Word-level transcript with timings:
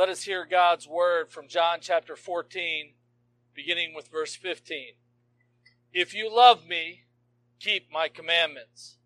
let 0.00 0.08
us 0.08 0.22
hear 0.22 0.46
God's 0.46 0.88
word 0.88 1.30
from 1.30 1.46
John 1.46 1.80
chapter 1.82 2.16
14, 2.16 2.94
beginning 3.54 3.92
with 3.94 4.08
verse 4.08 4.34
15. 4.34 4.94
If 5.92 6.14
you 6.14 6.34
love 6.34 6.66
me, 6.66 7.02
keep 7.58 7.92
my 7.92 8.08
commandments. 8.08 8.96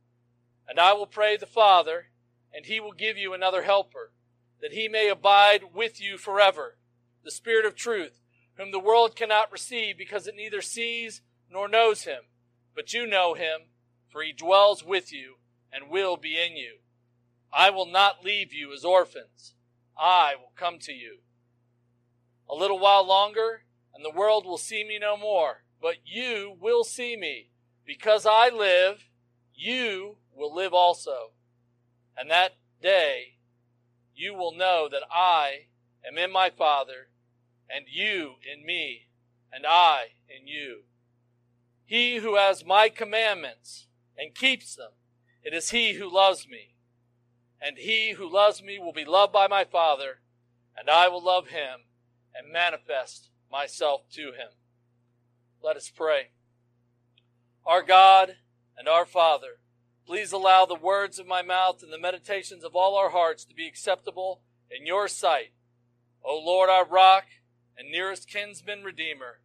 And 0.69 0.79
I 0.79 0.93
will 0.93 1.09
pray 1.09 1.37
the 1.37 1.47
Father, 1.47 2.11
and 2.53 2.65
he 2.65 2.79
will 2.79 2.93
give 2.93 3.19
you 3.19 3.35
another 3.35 3.63
helper, 3.63 4.13
that 4.63 4.71
he 4.71 4.87
may 4.87 5.09
abide 5.09 5.75
with 5.75 6.01
you 6.01 6.17
forever, 6.17 6.77
the 7.25 7.33
Spirit 7.33 7.67
of 7.67 7.75
truth, 7.75 8.21
whom 8.57 8.71
the 8.71 8.79
world 8.79 9.17
cannot 9.17 9.51
receive 9.51 9.99
because 9.99 10.29
it 10.29 10.37
neither 10.37 10.63
sees 10.63 11.23
nor 11.51 11.67
knows 11.67 12.05
him. 12.05 12.21
But 12.73 12.93
you 12.93 13.05
know 13.05 13.35
him, 13.35 13.63
for 14.13 14.23
he 14.23 14.33
dwells 14.33 14.85
with 14.85 15.13
you 15.13 15.39
and 15.73 15.91
will 15.91 16.17
be 16.17 16.41
in 16.41 16.57
you. 16.57 16.77
I 17.53 17.71
will 17.71 17.91
not 17.91 18.25
leave 18.25 18.53
you 18.53 18.73
as 18.73 18.85
orphans. 18.85 19.55
I 19.99 20.35
will 20.37 20.53
come 20.57 20.79
to 20.81 20.93
you. 20.93 21.19
A 22.51 22.55
little 22.55 22.79
while 22.79 23.07
longer, 23.07 23.63
and 23.95 24.05
the 24.05 24.17
world 24.17 24.45
will 24.45 24.59
see 24.59 24.85
me 24.85 24.99
no 24.99 25.17
more. 25.17 25.65
But 25.81 25.97
you 26.05 26.57
will 26.61 26.85
see 26.85 27.17
me. 27.17 27.51
Because 27.87 28.27
I 28.27 28.49
live, 28.49 29.09
you 29.55 30.17
will 30.35 30.55
live 30.55 30.73
also. 30.73 31.33
And 32.17 32.31
that 32.31 32.57
day, 32.81 33.35
you 34.15 34.35
will 34.35 34.55
know 34.55 34.89
that 34.91 35.03
I 35.11 35.67
am 36.07 36.19
in 36.19 36.33
my 36.33 36.51
Father, 36.51 37.09
and 37.69 37.87
you 37.89 38.35
in 38.51 38.65
me, 38.65 39.09
and 39.53 39.65
I 39.67 40.07
in 40.29 40.47
you. 40.47 40.83
He 41.85 42.17
who 42.17 42.37
has 42.37 42.65
my 42.65 42.89
commandments 42.89 43.87
and 44.17 44.35
keeps 44.35 44.75
them, 44.75 44.93
it 45.43 45.53
is 45.53 45.71
he 45.71 45.95
who 45.95 46.13
loves 46.13 46.49
me 46.49 46.74
and 47.65 47.79
he 47.79 48.13
who 48.13 48.31
loves 48.31 48.63
me 48.63 48.79
will 48.79 48.93
be 48.93 49.07
loved 49.07 49.33
by 49.33 49.49
my 49.49 49.65
Father, 49.65 50.19
and 50.77 50.91
I 50.91 51.09
will 51.09 51.25
love 51.25 51.49
him 51.49 51.81
and 52.35 52.53
manifest 52.53 53.31
myself 53.51 54.03
to 54.13 54.33
him. 54.33 54.51
Let 55.63 55.77
us 55.77 55.89
pray. 55.89 56.29
Our 57.65 57.83
God 57.83 58.37
and 58.77 58.87
our 58.87 59.07
Father, 59.07 59.61
please 60.07 60.31
allow 60.31 60.67
the 60.67 60.75
words 60.75 61.19
of 61.19 61.27
my 61.27 61.41
mouth 61.41 61.83
and 61.83 61.91
the 61.91 61.99
meditations 61.99 62.65
of 62.65 62.77
all 62.77 62.99
our 62.99 63.11
hearts 63.11 63.47
to 63.47 63.55
be 63.55 63.67
acceptable 63.67 64.43
in 64.71 64.87
your 64.87 65.09
sight. 65.09 65.53
O 66.23 66.39
Lord, 66.39 66.69
our 66.69 66.87
rock 66.87 67.25
and 67.79 67.91
nearest 67.91 68.29
kinsman 68.29 68.83
redeemer, 68.83 69.41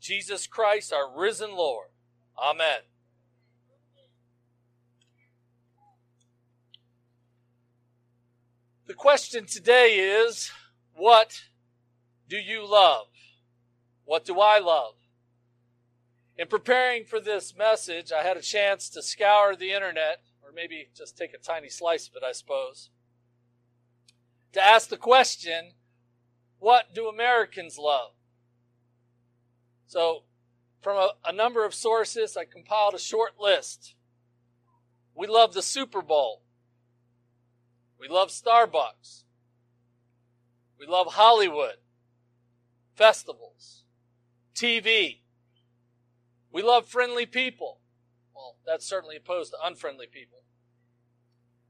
Jesus 0.00 0.46
Christ, 0.46 0.92
our 0.92 1.10
risen 1.12 1.56
Lord. 1.56 1.88
Amen. 2.38 2.82
The 8.86 8.94
question 8.94 9.46
today 9.46 9.96
is 9.96 10.52
what 10.94 11.44
do 12.28 12.36
you 12.36 12.70
love? 12.70 13.06
What 14.04 14.26
do 14.26 14.40
I 14.40 14.58
love? 14.58 14.94
In 16.36 16.48
preparing 16.48 17.06
for 17.06 17.18
this 17.18 17.56
message, 17.56 18.12
I 18.12 18.22
had 18.22 18.36
a 18.36 18.42
chance 18.42 18.90
to 18.90 19.02
scour 19.02 19.56
the 19.56 19.72
internet, 19.72 20.20
or 20.42 20.52
maybe 20.54 20.88
just 20.94 21.16
take 21.16 21.32
a 21.32 21.38
tiny 21.38 21.70
slice 21.70 22.08
of 22.08 22.16
it, 22.16 22.22
I 22.22 22.32
suppose, 22.32 22.90
to 24.52 24.62
ask 24.62 24.90
the 24.90 24.98
question 24.98 25.72
what 26.58 26.94
do 26.94 27.08
Americans 27.08 27.78
love? 27.78 28.10
So, 29.86 30.24
from 30.82 30.98
a, 30.98 31.10
a 31.24 31.32
number 31.32 31.64
of 31.64 31.74
sources, 31.74 32.36
I 32.36 32.44
compiled 32.44 32.94
a 32.94 32.98
short 32.98 33.40
list. 33.40 33.94
We 35.14 35.26
love 35.26 35.54
the 35.54 35.62
Super 35.62 36.02
Bowl. 36.02 36.43
We 38.06 38.14
love 38.14 38.28
Starbucks. 38.28 39.22
We 40.78 40.86
love 40.86 41.14
Hollywood, 41.14 41.76
festivals, 42.94 43.84
TV. 44.54 45.20
We 46.52 46.60
love 46.60 46.86
friendly 46.86 47.24
people. 47.24 47.80
Well, 48.34 48.56
that's 48.66 48.86
certainly 48.86 49.16
opposed 49.16 49.52
to 49.52 49.58
unfriendly 49.64 50.06
people. 50.06 50.40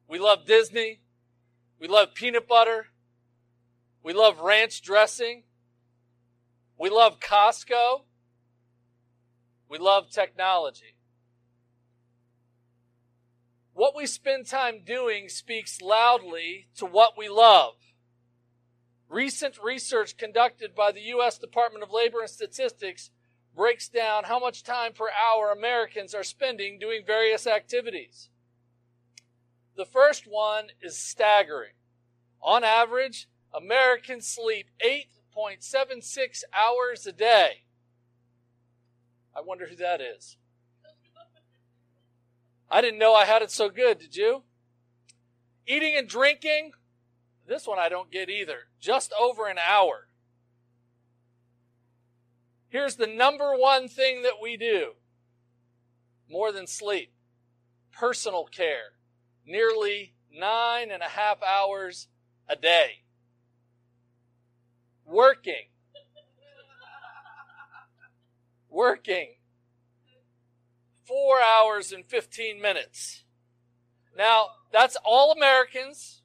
We 0.09 0.19
love 0.19 0.45
Disney. 0.45 1.03
We 1.79 1.87
love 1.87 2.15
peanut 2.15 2.49
butter. 2.49 2.87
We 4.03 4.13
love 4.13 4.41
ranch 4.41 4.83
dressing. 4.83 5.45
We 6.77 6.91
love 6.91 7.21
Costco. 7.21 8.03
We 9.69 9.79
love 9.79 10.11
technology. 10.11 10.97
What 13.75 13.97
we 13.97 14.07
spend 14.07 14.47
time 14.47 14.83
doing 14.87 15.29
speaks 15.29 15.83
loudly 15.83 16.69
to 16.77 16.87
what 16.87 17.19
we 17.19 17.29
love. 17.29 17.75
Recent 19.09 19.59
research 19.63 20.17
conducted 20.17 20.77
by 20.77 20.93
the 20.93 21.01
U.S. 21.01 21.39
Department 21.39 21.83
of 21.83 21.91
Labor 21.91 22.21
and 22.21 22.31
Statistics 22.31 23.11
breaks 23.55 23.89
down 23.89 24.25
how 24.25 24.39
much 24.39 24.63
time 24.63 24.93
per 24.93 25.09
hour 25.11 25.51
Americans 25.51 26.15
are 26.15 26.23
spending 26.23 26.79
doing 26.79 27.03
various 27.05 27.49
activities. 27.49 28.29
The 29.77 29.85
first 29.85 30.25
one 30.25 30.67
is 30.81 30.97
staggering. 30.97 31.73
On 32.41 32.63
average, 32.63 33.29
Americans 33.53 34.27
sleep 34.27 34.69
8.76 34.85 36.45
hours 36.53 37.07
a 37.07 37.13
day. 37.13 37.65
I 39.37 39.41
wonder 39.41 39.67
who 39.67 39.77
that 39.77 40.01
is. 40.01 40.37
I 42.71 42.81
didn't 42.81 42.99
know 42.99 43.15
I 43.15 43.25
had 43.25 43.43
it 43.43 43.51
so 43.51 43.69
good, 43.69 43.99
did 43.99 44.17
you? 44.17 44.43
Eating 45.67 45.95
and 45.97 46.09
drinking, 46.09 46.73
this 47.47 47.67
one 47.67 47.79
I 47.79 47.89
don't 47.89 48.11
get 48.11 48.29
either. 48.29 48.69
Just 48.81 49.13
over 49.19 49.47
an 49.47 49.59
hour. 49.59 50.09
Here's 52.69 52.97
the 52.97 53.07
number 53.07 53.55
one 53.57 53.89
thing 53.89 54.23
that 54.23 54.41
we 54.43 54.57
do 54.57 54.95
more 56.29 56.51
than 56.53 56.67
sleep 56.67 57.13
personal 57.93 58.45
care. 58.45 58.95
Nearly 59.47 60.15
nine 60.33 60.91
and 60.91 61.03
a 61.03 61.09
half 61.09 61.43
hours 61.43 62.09
a 62.49 62.57
day. 62.57 63.03
Working. 65.07 65.69
Working 68.69 69.35
four 71.07 71.41
hours 71.41 71.93
and 71.93 72.05
15 72.05 72.61
minutes. 72.61 73.25
Now, 74.17 74.49
that's 74.73 74.97
all 75.05 75.33
Americans, 75.33 76.23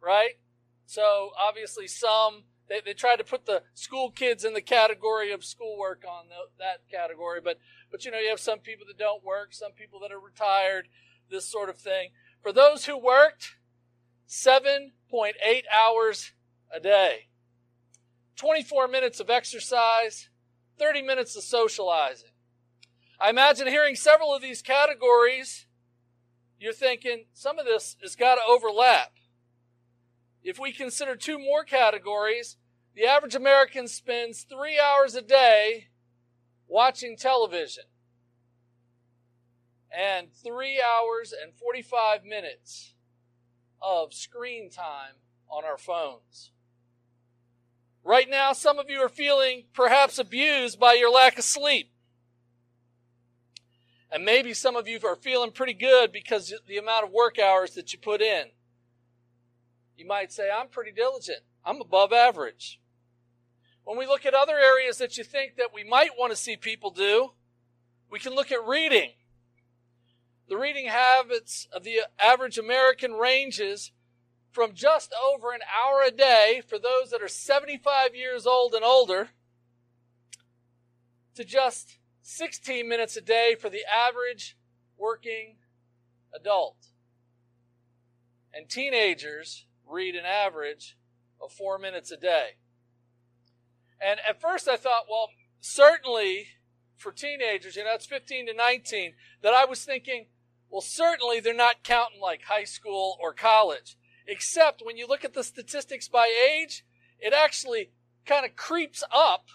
right? 0.00 0.38
So 0.86 1.30
obviously 1.38 1.86
some, 1.86 2.44
they, 2.68 2.80
they 2.84 2.92
try 2.92 3.16
to 3.16 3.24
put 3.24 3.46
the 3.46 3.62
school 3.74 4.10
kids 4.10 4.44
in 4.44 4.54
the 4.54 4.60
category 4.60 5.32
of 5.32 5.44
schoolwork 5.44 6.04
on 6.08 6.26
the, 6.28 6.34
that 6.58 6.88
category, 6.90 7.40
but, 7.42 7.58
but 7.90 8.04
you 8.04 8.10
know, 8.10 8.18
you 8.18 8.30
have 8.30 8.40
some 8.40 8.58
people 8.58 8.86
that 8.86 8.98
don't 8.98 9.24
work, 9.24 9.54
some 9.54 9.72
people 9.72 10.00
that 10.00 10.12
are 10.12 10.20
retired, 10.20 10.88
this 11.30 11.46
sort 11.46 11.68
of 11.68 11.78
thing. 11.78 12.10
For 12.42 12.52
those 12.52 12.86
who 12.86 12.98
worked, 12.98 13.56
7.8 14.28 15.32
hours 15.72 16.32
a 16.74 16.80
day. 16.80 17.26
24 18.36 18.88
minutes 18.88 19.20
of 19.20 19.28
exercise, 19.28 20.28
30 20.78 21.02
minutes 21.02 21.36
of 21.36 21.42
socializing. 21.42 22.30
I 23.20 23.28
imagine 23.28 23.66
hearing 23.66 23.96
several 23.96 24.34
of 24.34 24.40
these 24.40 24.62
categories, 24.62 25.66
you're 26.58 26.72
thinking 26.72 27.26
some 27.34 27.58
of 27.58 27.66
this 27.66 27.96
has 28.00 28.16
got 28.16 28.36
to 28.36 28.40
overlap. 28.48 29.12
If 30.42 30.58
we 30.58 30.72
consider 30.72 31.16
two 31.16 31.38
more 31.38 31.62
categories, 31.62 32.56
the 32.94 33.04
average 33.04 33.34
American 33.34 33.88
spends 33.88 34.42
three 34.42 34.80
hours 34.80 35.14
a 35.14 35.20
day 35.20 35.88
watching 36.66 37.14
television 37.16 37.84
and 39.94 40.32
three 40.32 40.80
hours 40.80 41.32
and 41.32 41.52
45 41.54 42.24
minutes 42.24 42.94
of 43.82 44.14
screen 44.14 44.70
time 44.70 45.16
on 45.50 45.64
our 45.64 45.76
phones. 45.76 46.52
Right 48.02 48.30
now, 48.30 48.54
some 48.54 48.78
of 48.78 48.88
you 48.88 49.00
are 49.00 49.10
feeling 49.10 49.64
perhaps 49.74 50.18
abused 50.18 50.80
by 50.80 50.94
your 50.94 51.10
lack 51.10 51.36
of 51.36 51.44
sleep. 51.44 51.92
And 54.12 54.24
maybe 54.24 54.54
some 54.54 54.76
of 54.76 54.88
you 54.88 54.98
are 55.04 55.16
feeling 55.16 55.52
pretty 55.52 55.74
good 55.74 56.12
because 56.12 56.52
the 56.66 56.78
amount 56.78 57.04
of 57.04 57.12
work 57.12 57.38
hours 57.38 57.74
that 57.74 57.92
you 57.92 57.98
put 57.98 58.20
in. 58.20 58.46
You 59.96 60.06
might 60.06 60.32
say, 60.32 60.50
I'm 60.50 60.68
pretty 60.68 60.92
diligent. 60.92 61.40
I'm 61.64 61.80
above 61.80 62.12
average. 62.12 62.80
When 63.84 63.98
we 63.98 64.06
look 64.06 64.26
at 64.26 64.34
other 64.34 64.58
areas 64.58 64.98
that 64.98 65.16
you 65.16 65.24
think 65.24 65.56
that 65.56 65.74
we 65.74 65.84
might 65.84 66.18
want 66.18 66.32
to 66.32 66.36
see 66.36 66.56
people 66.56 66.90
do, 66.90 67.32
we 68.10 68.18
can 68.18 68.34
look 68.34 68.50
at 68.50 68.66
reading. 68.66 69.10
The 70.48 70.56
reading 70.56 70.86
habits 70.86 71.68
of 71.72 71.84
the 71.84 72.00
average 72.18 72.58
American 72.58 73.12
ranges 73.12 73.92
from 74.50 74.74
just 74.74 75.14
over 75.32 75.52
an 75.52 75.60
hour 75.62 76.02
a 76.02 76.10
day 76.10 76.60
for 76.66 76.78
those 76.78 77.10
that 77.10 77.22
are 77.22 77.28
75 77.28 78.16
years 78.16 78.46
old 78.46 78.74
and 78.74 78.84
older 78.84 79.28
to 81.36 81.44
just 81.44 81.99
16 82.22 82.88
minutes 82.88 83.16
a 83.16 83.20
day 83.20 83.56
for 83.58 83.68
the 83.68 83.82
average 83.84 84.56
working 84.96 85.56
adult. 86.34 86.76
And 88.52 88.68
teenagers 88.68 89.66
read 89.88 90.14
an 90.14 90.24
average 90.24 90.96
of 91.42 91.52
four 91.52 91.78
minutes 91.78 92.10
a 92.10 92.16
day. 92.16 92.56
And 94.00 94.20
at 94.28 94.40
first 94.40 94.68
I 94.68 94.76
thought, 94.76 95.04
well, 95.10 95.30
certainly 95.60 96.48
for 96.96 97.12
teenagers, 97.12 97.76
you 97.76 97.84
know, 97.84 97.94
it's 97.94 98.06
15 98.06 98.46
to 98.46 98.54
19, 98.54 99.14
that 99.42 99.54
I 99.54 99.64
was 99.64 99.84
thinking, 99.84 100.26
well, 100.70 100.80
certainly 100.80 101.40
they're 101.40 101.54
not 101.54 101.82
counting 101.82 102.20
like 102.20 102.42
high 102.44 102.64
school 102.64 103.16
or 103.20 103.32
college. 103.32 103.96
Except 104.26 104.82
when 104.84 104.96
you 104.96 105.08
look 105.08 105.24
at 105.24 105.34
the 105.34 105.42
statistics 105.42 106.08
by 106.08 106.32
age, 106.50 106.84
it 107.18 107.32
actually 107.32 107.90
kind 108.26 108.44
of 108.44 108.54
creeps 108.54 109.02
up 109.10 109.46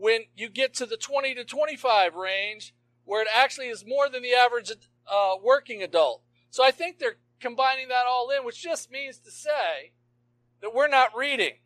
when 0.00 0.22
you 0.34 0.48
get 0.48 0.72
to 0.72 0.86
the 0.86 0.96
20 0.96 1.34
to 1.34 1.44
25 1.44 2.14
range, 2.14 2.74
where 3.04 3.20
it 3.20 3.28
actually 3.34 3.68
is 3.68 3.84
more 3.86 4.08
than 4.08 4.22
the 4.22 4.32
average 4.32 4.72
uh, 5.06 5.34
working 5.42 5.82
adult. 5.82 6.22
So 6.48 6.64
I 6.64 6.70
think 6.70 6.98
they're 6.98 7.18
combining 7.38 7.88
that 7.88 8.06
all 8.08 8.30
in, 8.30 8.46
which 8.46 8.62
just 8.62 8.90
means 8.90 9.18
to 9.18 9.30
say 9.30 9.92
that 10.62 10.74
we're 10.74 10.88
not 10.88 11.14
reading. 11.14 11.56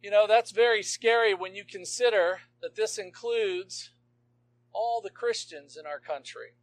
You 0.00 0.12
know, 0.12 0.28
that's 0.28 0.52
very 0.52 0.84
scary 0.84 1.34
when 1.34 1.56
you 1.56 1.64
consider 1.64 2.42
that 2.62 2.76
this 2.76 2.96
includes 2.96 3.90
all 4.72 5.00
the 5.02 5.10
Christians 5.10 5.76
in 5.76 5.86
our 5.86 5.98
country, 5.98 6.54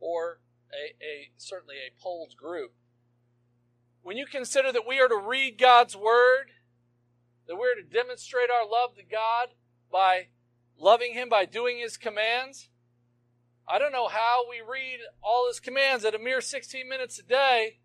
or 0.00 0.40
a, 0.72 1.04
a 1.04 1.30
certainly 1.36 1.76
a 1.76 2.02
polled 2.02 2.34
group. 2.36 2.72
When 4.02 4.16
you 4.16 4.26
consider 4.26 4.72
that 4.72 4.88
we 4.88 4.98
are 4.98 5.06
to 5.08 5.16
read 5.16 5.56
God's 5.56 5.94
Word, 5.94 6.50
that 7.46 7.56
we're 7.56 7.74
to 7.74 7.82
demonstrate 7.82 8.50
our 8.50 8.68
love 8.68 8.94
to 8.96 9.02
God 9.02 9.48
by 9.90 10.28
loving 10.78 11.14
Him, 11.14 11.28
by 11.28 11.44
doing 11.44 11.78
His 11.78 11.96
commands, 11.96 12.68
I 13.68 13.78
don't 13.78 13.92
know 13.92 14.08
how 14.08 14.44
we 14.48 14.60
read 14.60 14.98
all 15.22 15.46
His 15.48 15.60
commands 15.60 16.04
at 16.04 16.14
a 16.14 16.18
mere 16.18 16.40
16 16.40 16.88
minutes 16.88 17.18
a 17.18 17.22
day. 17.22 17.78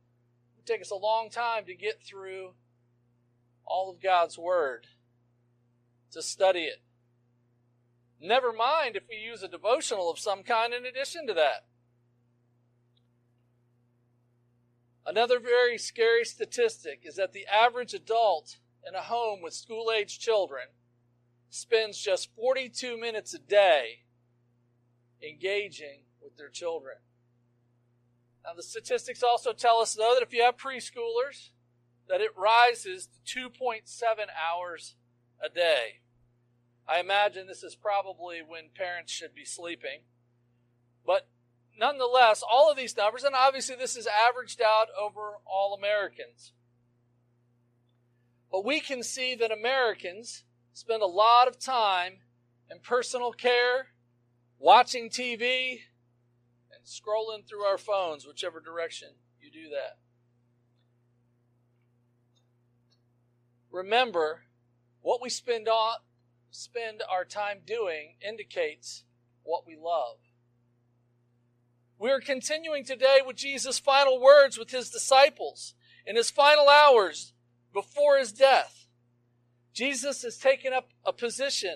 It 0.53 0.57
would 0.57 0.65
take 0.65 0.81
us 0.81 0.91
a 0.91 0.95
long 0.95 1.29
time 1.29 1.65
to 1.65 1.75
get 1.75 2.01
through 2.03 2.53
all 3.65 3.91
of 3.91 4.01
God's 4.01 4.37
Word, 4.37 4.87
to 6.11 6.21
study 6.21 6.61
it. 6.61 6.81
Never 8.19 8.51
mind 8.51 8.95
if 8.95 9.03
we 9.07 9.15
use 9.15 9.43
a 9.43 9.47
devotional 9.47 10.09
of 10.09 10.17
some 10.17 10.41
kind 10.41 10.73
in 10.73 10.85
addition 10.85 11.27
to 11.27 11.33
that. 11.35 11.65
Another 15.05 15.39
very 15.39 15.77
scary 15.77 16.25
statistic 16.25 17.01
is 17.05 17.15
that 17.15 17.31
the 17.31 17.45
average 17.45 17.93
adult 17.93 18.57
in 18.87 18.95
a 18.95 19.01
home 19.01 19.41
with 19.41 19.53
school 19.53 19.91
age 19.91 20.19
children 20.19 20.63
spends 21.49 21.97
just 21.97 22.33
42 22.35 22.97
minutes 22.97 23.33
a 23.33 23.39
day 23.39 24.03
engaging 25.21 26.01
with 26.21 26.37
their 26.37 26.49
children. 26.49 26.97
Now, 28.43 28.53
the 28.55 28.63
statistics 28.63 29.23
also 29.23 29.51
tell 29.51 29.79
us, 29.79 29.93
though, 29.93 30.13
that 30.13 30.25
if 30.25 30.33
you 30.33 30.43
have 30.43 30.57
preschoolers, 30.57 31.49
that 32.07 32.21
it 32.21 32.31
rises 32.37 33.09
to 33.25 33.49
2.7 33.49 33.83
hours 34.31 34.95
a 35.43 35.49
day. 35.49 35.99
I 36.87 36.99
imagine 36.99 37.47
this 37.47 37.63
is 37.63 37.75
probably 37.75 38.37
when 38.47 38.69
parents 38.73 39.11
should 39.11 39.35
be 39.35 39.43
sleeping. 39.43 40.01
But 41.05 41.27
nonetheless, 41.77 42.41
all 42.49 42.71
of 42.71 42.77
these 42.77 42.95
numbers, 42.95 43.23
and 43.23 43.35
obviously 43.35 43.75
this 43.75 43.97
is 43.97 44.07
averaged 44.07 44.61
out 44.61 44.87
over 44.97 45.39
all 45.45 45.73
Americans. 45.77 46.53
But 48.51 48.65
we 48.65 48.79
can 48.79 49.03
see 49.03 49.35
that 49.35 49.51
Americans 49.51 50.43
spend 50.73 51.01
a 51.01 51.07
lot 51.07 51.47
of 51.47 51.59
time 51.59 52.19
in 52.71 52.79
personal 52.79 53.31
care, 53.31 53.87
watching 54.59 55.09
TV, 55.09 55.79
and 56.71 56.85
scrolling 56.85 57.47
through 57.47 57.63
our 57.63 57.77
phones, 57.77 58.25
whichever 58.25 58.59
direction 58.59 59.09
you 59.41 59.51
do 59.51 59.69
that. 59.69 59.97
Remember, 63.71 64.43
what 65.01 65.21
we 65.21 65.29
spend 65.29 65.67
on 65.67 65.97
spend 66.49 67.03
our 67.11 67.23
time 67.23 67.59
doing 67.65 68.15
indicates 68.27 69.03
what 69.43 69.67
we 69.67 69.75
love. 69.75 70.17
We 71.99 72.11
are 72.11 72.19
continuing 72.19 72.83
today 72.83 73.19
with 73.25 73.35
Jesus' 73.35 73.79
final 73.79 74.19
words 74.19 74.57
with 74.57 74.71
his 74.71 74.89
disciples 74.89 75.73
in 76.05 76.15
his 76.15 76.29
final 76.31 76.69
hours 76.69 77.33
before 77.77 78.17
his 78.17 78.31
death. 78.31 78.87
Jesus 79.71 80.23
has 80.23 80.35
taken 80.35 80.73
up 80.73 80.89
a 81.05 81.13
position 81.13 81.75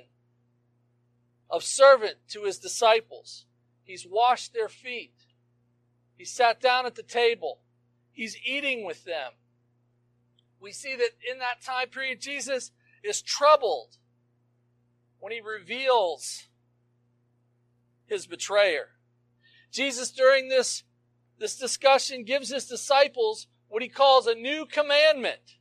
of 1.48 1.63
servant 1.63 2.15
to 2.30 2.45
his 2.45 2.57
disciples. 2.57 3.45
He's 3.83 4.07
washed 4.09 4.51
their 4.51 4.68
feet. 4.68 5.13
He 6.18 6.25
sat 6.25 6.59
down 6.59 6.88
at 6.88 6.95
the 6.95 7.03
table. 7.03 7.59
He's 8.12 8.36
eating 8.44 8.83
with 8.83 9.06
them. 9.06 9.33
We 10.59 10.71
see 10.71 10.95
that 10.95 11.12
in 11.31 11.38
that 11.38 11.62
time 11.63 11.89
period, 11.89 12.19
Jesus 12.19 12.71
is 13.03 13.21
troubled 13.21 13.98
when 15.19 15.31
he 15.31 15.39
reveals 15.39 16.48
his 18.07 18.25
betrayer. 18.25 18.88
Jesus, 19.71 20.09
during 20.09 20.50
this, 20.50 20.81
this 21.38 21.56
discussion, 21.57 22.24
gives 22.24 22.50
his 22.50 22.65
disciples 22.65 23.45
what 23.68 23.83
he 23.83 23.88
calls 23.88 24.25
a 24.25 24.33
new 24.33 24.65
commandment. 24.65 25.57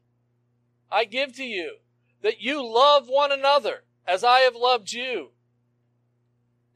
I 0.90 1.04
give 1.04 1.34
to 1.36 1.44
you 1.44 1.76
that 2.22 2.40
you 2.40 2.66
love 2.66 3.06
one 3.08 3.32
another 3.32 3.84
as 4.06 4.24
I 4.24 4.40
have 4.40 4.56
loved 4.56 4.92
you, 4.92 5.30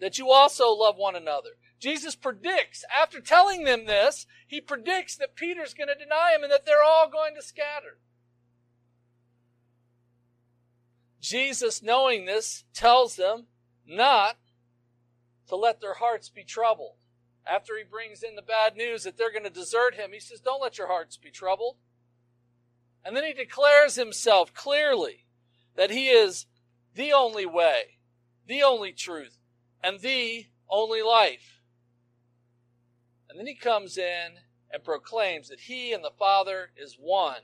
that 0.01 0.19
you 0.19 0.31
also 0.31 0.71
love 0.71 0.97
one 0.97 1.17
another. 1.17 1.51
Jesus 1.81 2.15
predicts, 2.15 2.85
after 2.97 3.21
telling 3.21 3.65
them 3.65 3.87
this, 3.87 4.27
he 4.47 4.61
predicts 4.61 5.17
that 5.17 5.35
Peter's 5.35 5.75
going 5.75 5.89
to 5.89 5.95
deny 5.95 6.33
him 6.35 6.43
and 6.43 6.53
that 6.53 6.65
they're 6.65 6.85
all 6.85 7.11
going 7.11 7.35
to 7.35 7.43
scatter. 7.43 7.99
Jesus, 11.21 11.83
knowing 11.83 12.27
this, 12.27 12.65
tells 12.73 13.17
them 13.17 13.47
not 13.87 14.37
to 15.49 15.57
let 15.57 15.81
their 15.81 15.95
hearts 15.95 16.29
be 16.29 16.45
troubled. 16.45 16.97
After 17.47 17.77
he 17.77 17.85
brings 17.85 18.23
in 18.23 18.37
the 18.37 18.43
bad 18.43 18.77
news 18.77 19.05
that 19.05 19.19
they're 19.19 19.33
going 19.33 19.45
to 19.45 19.51
desert 19.51 19.95
him, 19.95 20.13
he 20.13 20.21
says, 20.21 20.41
Don't 20.41 20.63
let 20.63 20.79
your 20.79 20.87
hearts 20.87 21.17
be 21.17 21.31
troubled. 21.31 21.77
And 23.05 23.17
then 23.17 23.25
he 23.25 23.33
declares 23.33 23.97
himself 23.97 24.55
clearly 24.55 25.27
that 25.77 25.91
he 25.91 26.09
is 26.09 26.47
the 26.95 27.13
only 27.13 27.45
way, 27.45 27.99
the 28.47 28.63
only 28.63 28.93
truth, 28.93 29.39
and 29.83 30.01
the 30.01 30.47
only 30.69 31.03
life. 31.03 31.61
And 33.29 33.39
then 33.39 33.47
he 33.47 33.55
comes 33.55 33.99
in 33.99 34.39
and 34.71 34.85
proclaims 34.85 35.49
that 35.49 35.61
he 35.61 35.93
and 35.93 36.05
the 36.05 36.13
Father 36.19 36.71
is 36.77 36.97
one. 36.99 37.43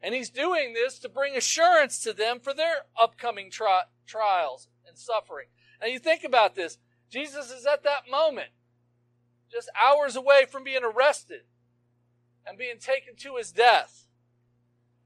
And 0.00 0.14
he's 0.14 0.30
doing 0.30 0.74
this 0.74 0.98
to 1.00 1.08
bring 1.08 1.36
assurance 1.36 1.98
to 2.00 2.12
them 2.12 2.40
for 2.40 2.54
their 2.54 2.86
upcoming 2.96 3.50
tri- 3.50 3.82
trials 4.06 4.68
and 4.86 4.96
suffering. 4.96 5.48
Now 5.80 5.88
you 5.88 5.98
think 5.98 6.24
about 6.24 6.54
this. 6.54 6.78
Jesus 7.10 7.50
is 7.50 7.66
at 7.66 7.82
that 7.84 8.10
moment, 8.10 8.50
just 9.50 9.70
hours 9.80 10.14
away 10.14 10.44
from 10.48 10.64
being 10.64 10.84
arrested 10.84 11.42
and 12.46 12.58
being 12.58 12.78
taken 12.78 13.16
to 13.16 13.36
his 13.36 13.52
death. 13.52 14.06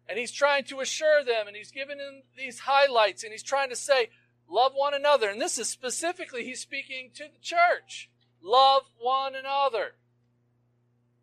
And 0.08 0.18
he's 0.18 0.32
trying 0.32 0.64
to 0.64 0.80
assure 0.80 1.24
them 1.24 1.46
and 1.46 1.56
he's 1.56 1.70
giving 1.70 1.98
them 1.98 2.22
these 2.36 2.60
highlights 2.60 3.22
and 3.22 3.32
he's 3.32 3.42
trying 3.42 3.70
to 3.70 3.76
say, 3.76 4.10
love 4.48 4.72
one 4.74 4.94
another. 4.94 5.28
And 5.28 5.40
this 5.40 5.58
is 5.58 5.68
specifically, 5.68 6.44
he's 6.44 6.60
speaking 6.60 7.10
to 7.14 7.24
the 7.24 7.40
church. 7.40 8.10
Love 8.42 8.82
one 8.98 9.34
another. 9.34 9.94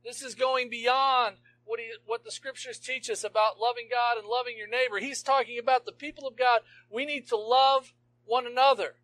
This 0.04 0.22
is 0.22 0.34
going 0.34 0.70
beyond 0.70 1.36
what, 1.66 1.80
he, 1.80 1.92
what 2.06 2.24
the 2.24 2.32
scriptures 2.32 2.80
teach 2.80 3.10
us 3.10 3.24
about 3.24 3.60
loving 3.60 3.88
God 3.92 4.18
and 4.18 4.28
loving 4.28 4.58
your 4.58 4.68
neighbor. 4.70 4.98
He's 4.98 5.22
talking 5.22 5.60
about 5.60 5.86
the 5.86 5.92
people 5.92 6.28
of 6.28 6.38
God. 6.38 6.62
We 6.90 7.06
need 7.06 7.28
to 7.28 7.38
love 7.38 7.94
one 8.26 8.48
another. 8.48 8.96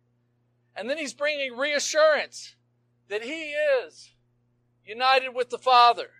And 0.74 0.90
then 0.90 0.98
he's 0.98 1.14
bringing 1.14 1.56
reassurance 1.56 2.56
that 3.08 3.22
he 3.22 3.52
is 3.52 4.10
united 4.84 5.30
with 5.34 5.50
the 5.50 5.58
Father. 5.58 6.10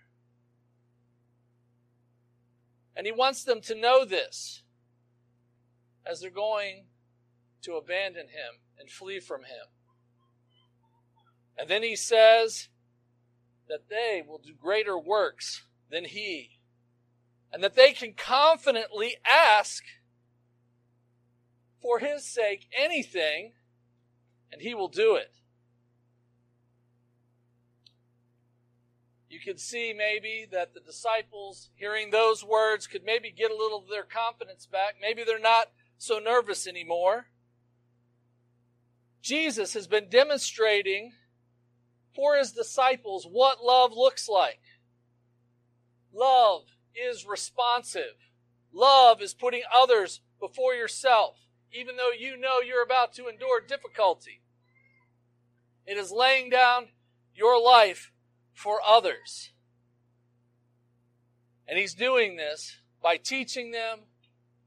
And 2.97 3.07
he 3.07 3.13
wants 3.13 3.45
them 3.45 3.61
to 3.63 3.75
know 3.75 4.05
this 4.05 4.63
as 6.05 6.21
they're 6.21 6.31
going 6.31 6.87
to 7.63 7.75
abandon 7.75 8.29
him 8.29 8.61
and 8.79 8.91
flee 8.91 9.21
from 9.21 9.43
him. 9.43 9.67
And 11.59 11.69
then 11.69 11.83
he 11.83 11.97
says 11.97 12.69
that 13.69 13.89
they 13.91 14.23
will 14.27 14.39
do 14.39 14.55
greater 14.55 14.99
works 14.99 15.65
than 15.91 16.05
he. 16.05 16.59
And 17.53 17.63
that 17.63 17.75
they 17.75 17.93
can 17.93 18.15
confidently 18.15 19.17
ask 19.29 19.83
for 21.81 21.99
his 21.99 22.25
sake 22.25 22.69
anything, 22.77 23.53
and 24.53 24.61
he 24.61 24.75
will 24.75 24.89
do 24.89 25.15
it. 25.15 25.33
You 29.29 29.41
could 29.41 29.59
see 29.59 29.93
maybe 29.93 30.47
that 30.53 30.75
the 30.75 30.81
disciples, 30.81 31.71
hearing 31.75 32.11
those 32.11 32.45
words, 32.45 32.87
could 32.87 33.05
maybe 33.05 33.31
get 33.31 33.51
a 33.51 33.57
little 33.57 33.79
of 33.79 33.89
their 33.89 34.05
confidence 34.05 34.67
back. 34.67 34.97
Maybe 35.01 35.25
they're 35.25 35.39
not 35.39 35.73
so 35.99 36.19
nervous 36.19 36.67
anymore. 36.67 37.27
Jesus 39.21 39.75
has 39.75 39.89
been 39.89 40.09
demonstrating 40.09 41.13
for 42.15 42.37
his 42.37 42.53
disciples 42.53 43.27
what 43.31 43.63
love 43.63 43.93
looks 43.93 44.29
like 44.29 44.61
love 46.17 46.63
is 46.95 47.27
responsive. 47.27 48.17
Love 48.73 49.21
is 49.21 49.35
putting 49.35 49.63
others 49.75 50.21
before 50.41 50.75
yourself, 50.75 51.37
even 51.73 51.97
though 51.97 52.11
you 52.11 52.37
know 52.39 52.61
you're 52.61 52.83
about 52.83 53.13
to 53.15 53.29
endure 53.29 53.61
difficulty. 53.61 54.41
It 55.87 55.99
is 55.99 56.11
laying 56.11 56.51
down 56.51 56.89
your 57.35 57.63
life 57.63 58.13
for 58.57 58.81
others. 58.85 59.51
And 61.69 61.79
he's 61.79 61.95
doing 61.95 62.37
this 62.37 62.79
by 63.03 63.19
teaching 63.19 63.71
them, 63.71 64.01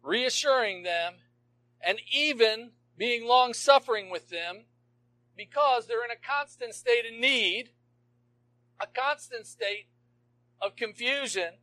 reassuring 0.03 0.83
them, 0.83 1.15
and 1.81 1.99
even 2.13 2.69
being 2.97 3.27
long 3.27 3.53
suffering 3.53 4.11
with 4.11 4.29
them 4.29 4.65
because 5.35 5.87
they're 5.87 6.05
in 6.05 6.11
a 6.11 6.15
constant 6.15 6.75
state 6.75 7.05
of 7.11 7.19
need, 7.19 7.71
a 8.79 8.85
constant 8.85 9.47
state 9.47 9.87
of 10.61 10.75
confusion, 10.75 11.53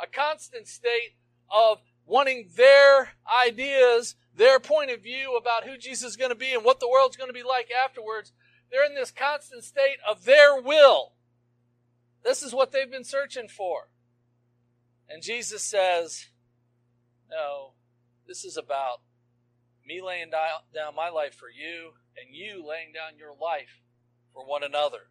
a 0.00 0.06
constant 0.06 0.68
state 0.68 1.14
of 1.50 1.78
wanting 2.04 2.50
their 2.56 3.12
ideas, 3.46 4.16
their 4.36 4.60
point 4.60 4.90
of 4.90 5.02
view 5.02 5.34
about 5.36 5.64
who 5.64 5.78
Jesus 5.78 6.10
is 6.10 6.16
going 6.16 6.30
to 6.30 6.36
be 6.36 6.52
and 6.52 6.64
what 6.64 6.78
the 6.78 6.88
world's 6.88 7.16
going 7.16 7.30
to 7.30 7.34
be 7.34 7.42
like 7.42 7.68
afterwards. 7.70 8.32
They're 8.70 8.84
in 8.84 8.94
this 8.94 9.10
constant 9.10 9.64
state 9.64 9.96
of 10.06 10.24
their 10.24 10.60
will. 10.60 11.12
This 12.24 12.42
is 12.42 12.54
what 12.54 12.72
they've 12.72 12.90
been 12.90 13.04
searching 13.04 13.48
for. 13.48 13.88
And 15.08 15.22
Jesus 15.22 15.62
says, 15.62 16.26
No, 17.30 17.72
this 18.26 18.44
is 18.44 18.56
about 18.56 19.00
me 19.86 20.02
laying 20.02 20.30
down 20.30 20.94
my 20.94 21.08
life 21.08 21.34
for 21.34 21.48
you 21.48 21.92
and 22.16 22.34
you 22.34 22.64
laying 22.66 22.92
down 22.92 23.18
your 23.18 23.34
life 23.40 23.80
for 24.34 24.44
one 24.44 24.62
another. 24.62 25.08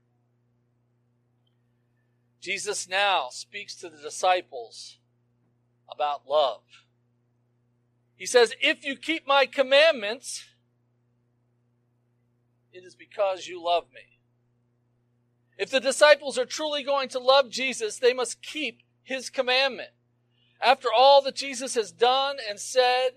Jesus 2.39 2.87
now 2.87 3.27
speaks 3.31 3.75
to 3.75 3.89
the 3.89 3.97
disciples 3.97 4.99
about 5.91 6.27
love. 6.27 6.61
He 8.15 8.25
says, 8.25 8.53
If 8.61 8.85
you 8.85 8.95
keep 8.95 9.27
my 9.27 9.45
commandments, 9.45 10.45
it 12.71 12.83
is 12.83 12.95
because 12.95 13.47
you 13.47 13.63
love 13.63 13.85
me. 13.93 14.16
If 15.57 15.71
the 15.71 15.79
disciples 15.79 16.37
are 16.37 16.45
truly 16.45 16.83
going 16.83 17.09
to 17.09 17.19
love 17.19 17.49
Jesus, 17.49 17.97
they 17.97 18.13
must 18.13 18.41
keep 18.41 18.83
his 19.03 19.29
commandment. 19.29 19.89
After 20.61 20.89
all 20.95 21.21
that 21.23 21.35
Jesus 21.35 21.75
has 21.75 21.91
done 21.91 22.37
and 22.47 22.59
said, 22.59 23.11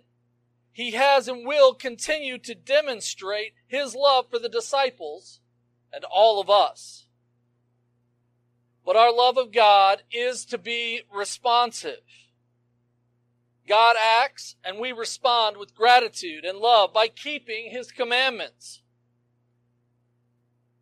he 0.73 0.93
has 0.93 1.29
and 1.29 1.47
will 1.47 1.75
continue 1.75 2.39
to 2.39 2.55
demonstrate 2.55 3.53
his 3.67 3.95
love 3.95 4.31
for 4.31 4.39
the 4.39 4.49
disciples 4.49 5.41
and 5.93 6.05
all 6.05 6.41
of 6.41 6.49
us. 6.49 7.07
But 8.87 8.97
our 8.97 9.13
love 9.13 9.37
of 9.37 9.53
God 9.53 10.03
is 10.11 10.45
to 10.47 10.59
be 10.59 11.03
responsive. 11.13 12.01
God 13.69 13.97
acts 14.01 14.57
and 14.65 14.79
we 14.79 14.93
respond 14.93 15.57
with 15.57 15.75
gratitude 15.75 16.45
and 16.45 16.59
love 16.59 16.93
by 16.93 17.09
keeping 17.09 17.71
his 17.71 17.93
commandments. 17.93 18.83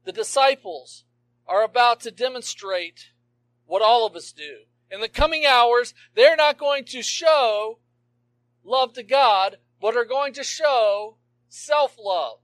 The 0.05 0.12
disciples 0.12 1.05
are 1.49 1.64
about 1.64 2.00
to 2.00 2.11
demonstrate 2.11 3.11
what 3.67 3.83
all 3.83 4.07
of 4.07 4.14
us 4.14 4.33
do. 4.33 4.64
In 4.90 5.00
the 5.00 5.09
coming 5.09 5.45
hours, 5.47 5.95
they're 6.14 6.37
not 6.37 6.59
going 6.59 6.85
to 6.87 7.02
show 7.02 7.78
love 8.64 8.93
to 8.95 9.02
God, 9.02 9.57
but 9.81 9.97
are 9.97 10.05
going 10.05 10.33
to 10.35 10.45
show 10.45 11.17
self 11.49 11.97
love 11.99 12.38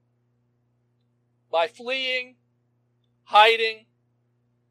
by 1.50 1.66
fleeing, 1.68 2.36
hiding, 3.24 3.86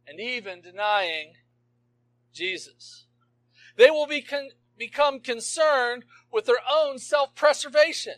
and 0.07 0.19
even 0.19 0.61
denying 0.61 1.33
Jesus. 2.33 3.05
They 3.77 3.89
will 3.89 4.07
be 4.07 4.21
con- 4.21 4.49
become 4.77 5.19
concerned 5.19 6.05
with 6.31 6.45
their 6.45 6.61
own 6.71 6.99
self 6.99 7.35
preservation. 7.35 8.15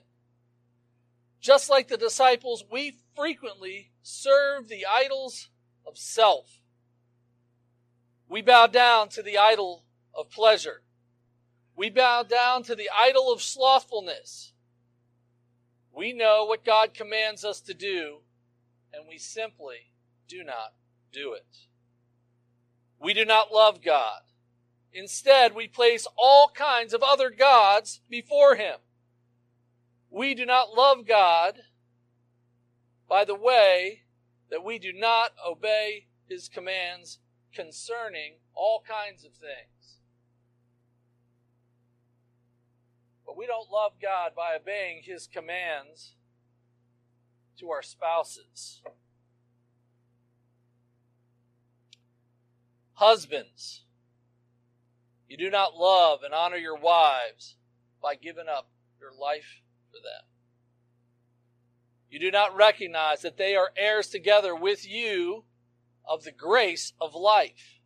Just 1.39 1.69
like 1.69 1.89
the 1.89 1.97
disciples, 1.97 2.63
we 2.71 2.97
frequently 3.15 3.91
serve 4.01 4.67
the 4.67 4.85
idols 4.85 5.49
of 5.85 5.97
self. 5.97 6.59
We 8.27 8.41
bow 8.41 8.67
down 8.67 9.09
to 9.09 9.21
the 9.21 9.37
idol 9.37 9.83
of 10.13 10.29
pleasure. 10.29 10.81
We 11.75 11.89
bow 11.89 12.23
down 12.23 12.63
to 12.63 12.75
the 12.75 12.89
idol 12.95 13.31
of 13.31 13.41
slothfulness. 13.41 14.53
We 15.93 16.13
know 16.13 16.45
what 16.45 16.65
God 16.65 16.93
commands 16.93 17.45
us 17.45 17.61
to 17.61 17.73
do, 17.73 18.17
and 18.93 19.05
we 19.07 19.17
simply 19.17 19.91
do 20.27 20.43
not 20.43 20.73
do 21.11 21.33
it. 21.33 21.67
We 22.99 23.13
do 23.13 23.25
not 23.25 23.53
love 23.53 23.81
God. 23.83 24.21
Instead, 24.93 25.53
we 25.53 25.67
place 25.67 26.07
all 26.17 26.49
kinds 26.53 26.93
of 26.93 27.03
other 27.03 27.29
gods 27.29 28.01
before 28.09 28.55
Him. 28.55 28.77
We 30.09 30.33
do 30.33 30.45
not 30.45 30.73
love 30.73 31.05
God 31.05 31.59
by 33.07 33.25
the 33.25 33.35
way 33.35 34.03
that 34.49 34.63
we 34.63 34.79
do 34.79 34.93
not 34.93 35.31
obey 35.45 36.07
His 36.27 36.49
commands 36.49 37.19
concerning 37.53 38.35
all 38.53 38.83
kinds 38.87 39.23
of 39.23 39.31
things. 39.31 39.99
But 43.25 43.37
we 43.37 43.47
don't 43.47 43.71
love 43.71 43.93
God 44.01 44.31
by 44.35 44.55
obeying 44.55 45.01
His 45.03 45.27
commands 45.27 46.13
to 47.59 47.69
our 47.71 47.81
spouses. 47.81 48.81
Husbands, 52.93 53.83
you 55.27 55.37
do 55.37 55.49
not 55.49 55.75
love 55.75 56.19
and 56.23 56.33
honor 56.33 56.57
your 56.57 56.77
wives 56.77 57.55
by 58.01 58.15
giving 58.15 58.47
up 58.47 58.69
your 58.99 59.11
life 59.11 59.61
for 59.91 59.97
them. 59.97 60.34
You 62.15 62.21
do 62.21 62.31
not 62.31 62.55
recognize 62.55 63.23
that 63.23 63.35
they 63.35 63.57
are 63.57 63.73
heirs 63.75 64.07
together 64.07 64.55
with 64.55 64.87
you 64.87 65.43
of 66.07 66.23
the 66.23 66.31
grace 66.31 66.93
of 67.01 67.13
life. 67.13 67.81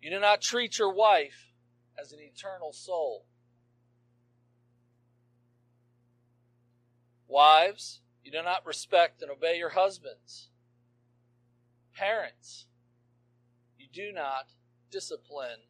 You 0.00 0.08
do 0.08 0.18
not 0.18 0.40
treat 0.40 0.78
your 0.78 0.90
wife 0.90 1.52
as 2.00 2.12
an 2.12 2.18
eternal 2.18 2.72
soul. 2.72 3.26
Wives, 7.28 8.00
you 8.24 8.32
do 8.32 8.42
not 8.42 8.64
respect 8.64 9.20
and 9.20 9.30
obey 9.30 9.58
your 9.58 9.74
husbands. 9.74 10.48
Parents, 11.94 12.64
you 13.76 13.86
do 13.92 14.12
not 14.14 14.52
discipline 14.90 15.68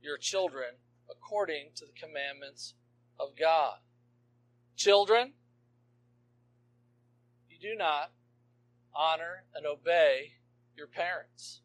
your 0.00 0.16
children 0.16 0.76
according 1.10 1.72
to 1.74 1.84
the 1.84 1.92
commandments 1.92 2.72
of 3.20 3.36
God. 3.38 3.80
Children, 4.74 5.34
do 7.64 7.74
not 7.74 8.10
honor 8.94 9.44
and 9.54 9.64
obey 9.64 10.32
your 10.76 10.86
parents. 10.86 11.62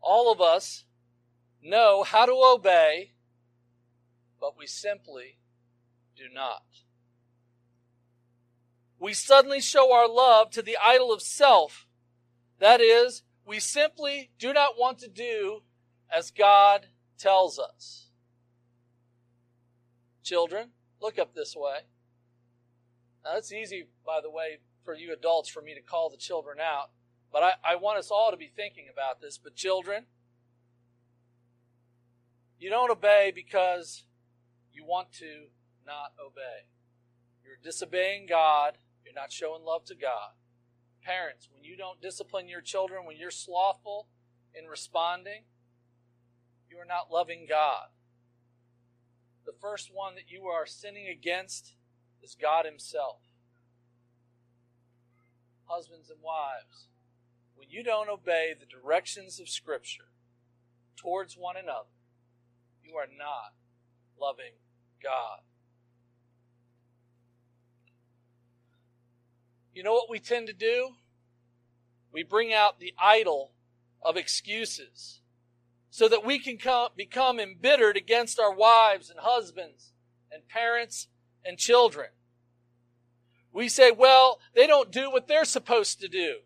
All 0.00 0.32
of 0.32 0.40
us 0.40 0.84
know 1.62 2.02
how 2.02 2.26
to 2.26 2.32
obey, 2.32 3.12
but 4.40 4.58
we 4.58 4.66
simply 4.66 5.38
do 6.16 6.24
not. 6.34 6.64
We 8.98 9.14
suddenly 9.14 9.60
show 9.60 9.92
our 9.92 10.08
love 10.08 10.50
to 10.50 10.62
the 10.62 10.76
idol 10.84 11.12
of 11.12 11.22
self. 11.22 11.86
That 12.58 12.80
is, 12.80 13.22
we 13.46 13.60
simply 13.60 14.32
do 14.40 14.52
not 14.52 14.72
want 14.76 14.98
to 14.98 15.08
do 15.08 15.60
as 16.12 16.32
God 16.32 16.86
tells 17.16 17.60
us. 17.60 18.08
Children, 20.24 20.70
look 21.00 21.16
up 21.16 21.36
this 21.36 21.54
way. 21.54 21.82
Now, 23.28 23.36
it's 23.36 23.52
easy, 23.52 23.88
by 24.06 24.20
the 24.22 24.30
way, 24.30 24.58
for 24.84 24.94
you 24.94 25.12
adults 25.12 25.50
for 25.50 25.60
me 25.60 25.74
to 25.74 25.82
call 25.82 26.08
the 26.08 26.16
children 26.16 26.58
out, 26.60 26.90
but 27.30 27.42
I, 27.42 27.52
I 27.62 27.76
want 27.76 27.98
us 27.98 28.10
all 28.10 28.30
to 28.30 28.38
be 28.38 28.50
thinking 28.54 28.86
about 28.90 29.20
this. 29.20 29.36
But, 29.36 29.54
children, 29.54 30.04
you 32.58 32.70
don't 32.70 32.90
obey 32.90 33.30
because 33.34 34.04
you 34.72 34.86
want 34.86 35.12
to 35.14 35.48
not 35.86 36.12
obey. 36.18 36.68
You're 37.44 37.58
disobeying 37.62 38.26
God, 38.28 38.78
you're 39.04 39.14
not 39.14 39.30
showing 39.30 39.62
love 39.62 39.84
to 39.86 39.94
God. 39.94 40.30
Parents, 41.02 41.50
when 41.52 41.64
you 41.64 41.76
don't 41.76 42.00
discipline 42.00 42.48
your 42.48 42.62
children, 42.62 43.04
when 43.04 43.18
you're 43.18 43.30
slothful 43.30 44.06
in 44.54 44.66
responding, 44.66 45.42
you 46.70 46.78
are 46.78 46.86
not 46.86 47.10
loving 47.10 47.44
God. 47.46 47.88
The 49.44 49.52
first 49.60 49.90
one 49.92 50.14
that 50.14 50.30
you 50.30 50.44
are 50.44 50.64
sinning 50.64 51.08
against 51.08 51.74
is 52.22 52.36
God 52.40 52.64
Himself. 52.64 53.20
Husbands 55.66 56.10
and 56.10 56.18
wives, 56.22 56.88
when 57.54 57.68
you 57.70 57.82
don't 57.82 58.08
obey 58.08 58.54
the 58.58 58.66
directions 58.66 59.38
of 59.38 59.48
Scripture 59.48 60.08
towards 60.96 61.34
one 61.34 61.56
another, 61.56 61.88
you 62.82 62.96
are 62.96 63.06
not 63.06 63.52
loving 64.20 64.52
God. 65.02 65.40
You 69.74 69.82
know 69.82 69.92
what 69.92 70.10
we 70.10 70.18
tend 70.18 70.48
to 70.48 70.52
do? 70.52 70.90
We 72.12 72.22
bring 72.22 72.52
out 72.52 72.80
the 72.80 72.94
idol 73.00 73.52
of 74.02 74.16
excuses 74.16 75.20
so 75.90 76.08
that 76.08 76.24
we 76.24 76.38
can 76.38 76.56
come, 76.56 76.88
become 76.96 77.38
embittered 77.38 77.96
against 77.96 78.40
our 78.40 78.52
wives 78.52 79.10
and 79.10 79.20
husbands 79.20 79.92
and 80.32 80.48
parents 80.48 81.08
and 81.44 81.58
children. 81.58 82.08
We 83.52 83.68
say, 83.68 83.90
well, 83.90 84.38
they 84.54 84.66
don't 84.66 84.90
do 84.90 85.10
what 85.10 85.26
they're 85.26 85.44
supposed 85.44 86.00
to 86.00 86.08
do. 86.08 86.36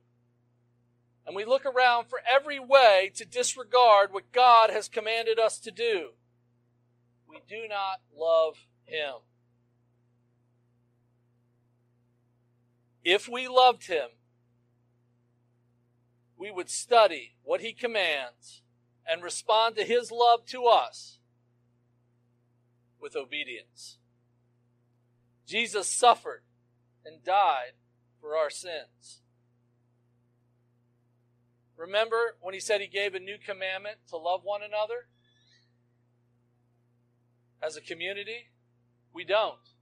And 1.26 1.36
we 1.36 1.44
look 1.44 1.64
around 1.64 2.06
for 2.06 2.20
every 2.28 2.58
way 2.58 3.10
to 3.14 3.24
disregard 3.24 4.12
what 4.12 4.32
God 4.32 4.70
has 4.70 4.88
commanded 4.88 5.38
us 5.38 5.58
to 5.60 5.70
do. 5.70 6.10
We 7.28 7.38
do 7.48 7.68
not 7.68 8.00
love 8.16 8.66
Him. 8.84 9.14
If 13.04 13.28
we 13.28 13.48
loved 13.48 13.86
Him, 13.86 14.08
we 16.36 16.50
would 16.50 16.70
study 16.70 17.34
what 17.42 17.60
He 17.60 17.72
commands 17.72 18.62
and 19.08 19.22
respond 19.22 19.76
to 19.76 19.84
His 19.84 20.10
love 20.10 20.44
to 20.46 20.66
us 20.66 21.18
with 23.00 23.16
obedience. 23.16 23.98
Jesus 25.52 25.86
suffered 25.86 26.44
and 27.04 27.22
died 27.22 27.72
for 28.22 28.38
our 28.38 28.48
sins. 28.48 29.20
Remember 31.76 32.36
when 32.40 32.54
he 32.54 32.60
said 32.60 32.80
he 32.80 32.86
gave 32.86 33.14
a 33.14 33.20
new 33.20 33.36
commandment 33.36 33.96
to 34.08 34.16
love 34.16 34.40
one 34.44 34.62
another? 34.62 35.08
As 37.62 37.76
a 37.76 37.82
community, 37.82 38.48
we 39.12 39.24
don't. 39.24 39.74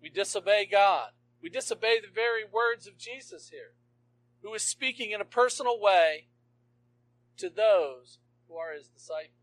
We 0.00 0.08
disobey 0.08 0.64
God. 0.64 1.10
We 1.42 1.50
disobey 1.50 2.00
the 2.00 2.08
very 2.08 2.44
words 2.50 2.86
of 2.86 2.96
Jesus 2.96 3.50
here, 3.50 3.74
who 4.42 4.54
is 4.54 4.62
speaking 4.62 5.10
in 5.10 5.20
a 5.20 5.26
personal 5.26 5.78
way 5.78 6.28
to 7.36 7.50
those 7.50 8.16
who 8.48 8.56
are 8.56 8.72
his 8.72 8.88
disciples. 8.88 9.39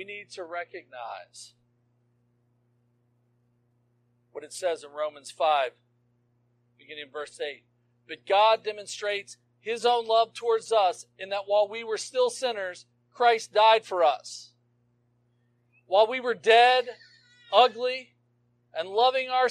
We 0.00 0.06
need 0.06 0.30
to 0.30 0.44
recognize 0.44 1.52
what 4.32 4.42
it 4.42 4.50
says 4.54 4.82
in 4.82 4.92
Romans 4.92 5.30
5, 5.30 5.72
beginning 6.78 7.04
in 7.08 7.12
verse 7.12 7.38
8. 7.38 7.64
But 8.08 8.26
God 8.26 8.64
demonstrates 8.64 9.36
his 9.60 9.84
own 9.84 10.06
love 10.06 10.32
towards 10.32 10.72
us 10.72 11.04
in 11.18 11.28
that 11.28 11.42
while 11.44 11.68
we 11.68 11.84
were 11.84 11.98
still 11.98 12.30
sinners, 12.30 12.86
Christ 13.12 13.52
died 13.52 13.84
for 13.84 14.02
us. 14.02 14.52
While 15.84 16.06
we 16.06 16.18
were 16.18 16.32
dead, 16.32 16.86
ugly, 17.52 18.14
and 18.72 18.88
loving 18.88 19.28
our, 19.28 19.48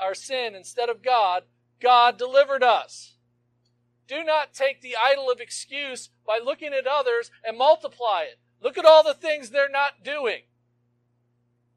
our 0.00 0.14
sin 0.14 0.54
instead 0.54 0.88
of 0.88 1.02
God, 1.02 1.42
God 1.82 2.16
delivered 2.16 2.62
us. 2.62 3.18
Do 4.08 4.24
not 4.24 4.54
take 4.54 4.80
the 4.80 4.96
idol 4.96 5.30
of 5.30 5.38
excuse 5.38 6.08
by 6.26 6.40
looking 6.42 6.72
at 6.72 6.86
others 6.86 7.30
and 7.44 7.58
multiply 7.58 8.22
it. 8.22 8.38
Look 8.62 8.78
at 8.78 8.84
all 8.84 9.02
the 9.02 9.14
things 9.14 9.50
they're 9.50 9.68
not 9.68 10.04
doing. 10.04 10.42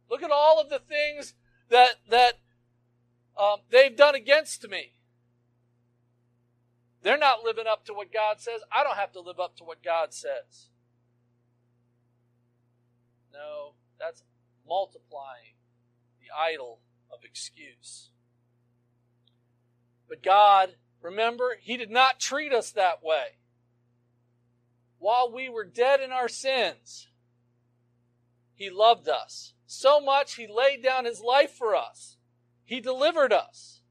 Look 0.10 0.22
at 0.22 0.32
all 0.32 0.62
of 0.62 0.70
the 0.70 0.80
things 0.80 1.34
that 1.70 1.96
that 2.10 2.34
um, 3.38 3.60
they've 3.72 3.96
done 3.96 4.16
against 4.16 4.68
me. 4.70 4.94
They're 7.02 7.18
not 7.18 7.44
living 7.44 7.66
up 7.68 7.86
to 7.86 7.94
what 7.94 8.14
God 8.14 8.40
says. 8.40 8.62
I 8.72 8.84
don't 8.84 8.98
have 8.98 9.12
to 9.14 9.20
live 9.20 9.40
up 9.40 9.58
to 9.58 9.64
what 9.64 9.84
God 9.84 10.14
says. 10.14 10.70
No, 13.34 13.74
that's 14.00 14.24
multiplying 14.68 15.56
the 16.20 16.28
idol 16.36 16.80
of 17.12 17.20
excuse. 17.24 18.10
But 20.08 20.24
God, 20.24 20.76
remember, 21.02 21.58
He 21.60 21.78
did 21.78 21.92
not 21.92 22.20
treat 22.20 22.54
us 22.54 22.72
that 22.72 23.04
way. 23.04 23.38
While 25.06 25.32
we 25.32 25.50
were 25.50 25.66
dead 25.66 26.00
in 26.02 26.12
our 26.12 26.28
sins, 26.28 27.10
He 28.56 28.72
loved 28.72 29.08
us 29.08 29.54
so 29.68 30.02
much 30.02 30.34
He 30.34 30.48
laid 30.48 30.82
down 30.82 31.06
His 31.06 31.22
life 31.22 31.52
for 31.52 31.76
us. 31.76 32.18
He 32.64 32.80
delivered 32.80 33.32
us. 33.32 33.82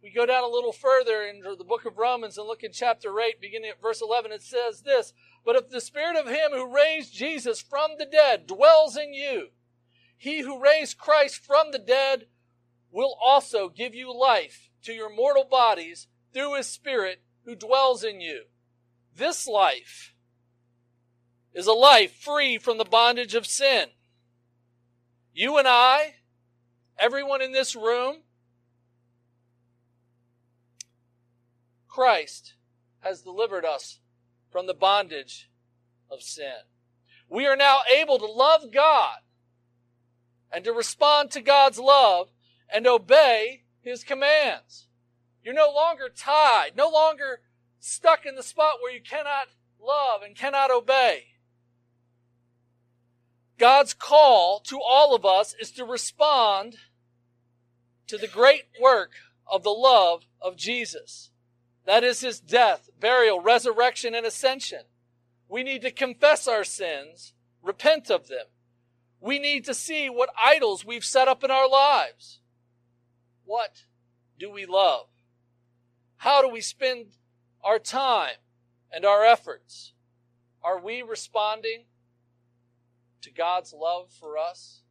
We 0.00 0.12
go 0.12 0.24
down 0.24 0.44
a 0.44 0.54
little 0.54 0.70
further 0.70 1.22
into 1.22 1.56
the 1.56 1.64
book 1.64 1.84
of 1.84 1.98
Romans 1.98 2.38
and 2.38 2.46
look 2.46 2.62
in 2.62 2.70
chapter 2.70 3.18
8, 3.18 3.40
beginning 3.40 3.70
at 3.70 3.82
verse 3.82 4.00
11. 4.00 4.30
It 4.30 4.42
says 4.42 4.82
this 4.82 5.14
But 5.44 5.56
if 5.56 5.68
the 5.68 5.80
Spirit 5.80 6.14
of 6.14 6.28
Him 6.28 6.52
who 6.52 6.72
raised 6.72 7.12
Jesus 7.12 7.60
from 7.60 7.96
the 7.98 8.06
dead 8.06 8.46
dwells 8.46 8.96
in 8.96 9.14
you, 9.14 9.48
He 10.16 10.42
who 10.42 10.62
raised 10.62 10.96
Christ 10.96 11.44
from 11.44 11.72
the 11.72 11.80
dead 11.80 12.28
will 12.92 13.16
also 13.20 13.68
give 13.68 13.96
you 13.96 14.16
life 14.16 14.70
to 14.84 14.92
your 14.92 15.12
mortal 15.12 15.42
bodies 15.42 16.06
through 16.32 16.54
His 16.54 16.68
Spirit 16.68 17.20
who 17.44 17.56
dwells 17.56 18.04
in 18.04 18.20
you. 18.20 18.44
This 19.18 19.48
life 19.48 20.14
is 21.52 21.66
a 21.66 21.72
life 21.72 22.14
free 22.14 22.56
from 22.56 22.78
the 22.78 22.84
bondage 22.84 23.34
of 23.34 23.46
sin. 23.46 23.88
You 25.34 25.58
and 25.58 25.66
I, 25.66 26.14
everyone 26.96 27.42
in 27.42 27.52
this 27.52 27.74
room, 27.74 28.18
Christ 31.88 32.54
has 33.00 33.22
delivered 33.22 33.64
us 33.64 33.98
from 34.52 34.68
the 34.68 34.74
bondage 34.74 35.50
of 36.08 36.22
sin. 36.22 36.62
We 37.28 37.44
are 37.46 37.56
now 37.56 37.78
able 37.92 38.20
to 38.20 38.24
love 38.26 38.70
God 38.72 39.18
and 40.52 40.62
to 40.62 40.72
respond 40.72 41.32
to 41.32 41.40
God's 41.40 41.80
love 41.80 42.28
and 42.72 42.86
obey 42.86 43.64
His 43.80 44.04
commands. 44.04 44.86
You're 45.42 45.54
no 45.54 45.72
longer 45.74 46.08
tied, 46.08 46.76
no 46.76 46.88
longer 46.88 47.40
stuck 47.80 48.26
in 48.26 48.34
the 48.34 48.42
spot 48.42 48.74
where 48.82 48.92
you 48.92 49.00
cannot 49.00 49.48
love 49.80 50.22
and 50.22 50.36
cannot 50.36 50.70
obey. 50.70 51.24
God's 53.58 53.94
call 53.94 54.60
to 54.60 54.80
all 54.80 55.14
of 55.14 55.24
us 55.24 55.54
is 55.60 55.70
to 55.72 55.84
respond 55.84 56.76
to 58.06 58.16
the 58.16 58.28
great 58.28 58.64
work 58.80 59.12
of 59.46 59.62
the 59.62 59.70
love 59.70 60.24
of 60.40 60.56
Jesus. 60.56 61.30
That 61.84 62.04
is 62.04 62.20
his 62.20 62.38
death, 62.38 62.88
burial, 63.00 63.40
resurrection, 63.40 64.14
and 64.14 64.24
ascension. 64.24 64.82
We 65.48 65.62
need 65.62 65.82
to 65.82 65.90
confess 65.90 66.46
our 66.46 66.64
sins, 66.64 67.32
repent 67.62 68.10
of 68.10 68.28
them. 68.28 68.46
We 69.20 69.38
need 69.38 69.64
to 69.64 69.74
see 69.74 70.08
what 70.08 70.30
idols 70.40 70.84
we've 70.84 71.04
set 71.04 71.28
up 71.28 71.42
in 71.42 71.50
our 71.50 71.68
lives. 71.68 72.40
What 73.44 73.84
do 74.38 74.50
we 74.50 74.66
love? 74.66 75.06
How 76.18 76.42
do 76.42 76.48
we 76.48 76.60
spend 76.60 77.06
our 77.62 77.78
time 77.78 78.36
and 78.92 79.04
our 79.04 79.24
efforts? 79.24 79.92
Are 80.62 80.80
we 80.80 81.02
responding 81.02 81.84
to 83.22 83.30
God's 83.30 83.72
love 83.72 84.10
for 84.10 84.36
us? 84.38 84.82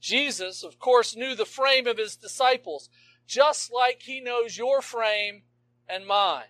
Jesus, 0.00 0.62
of 0.62 0.78
course, 0.78 1.16
knew 1.16 1.34
the 1.34 1.44
frame 1.44 1.86
of 1.86 1.98
his 1.98 2.14
disciples, 2.14 2.88
just 3.26 3.72
like 3.72 4.02
he 4.02 4.20
knows 4.20 4.56
your 4.56 4.80
frame 4.80 5.42
and 5.88 6.06
mine. 6.06 6.44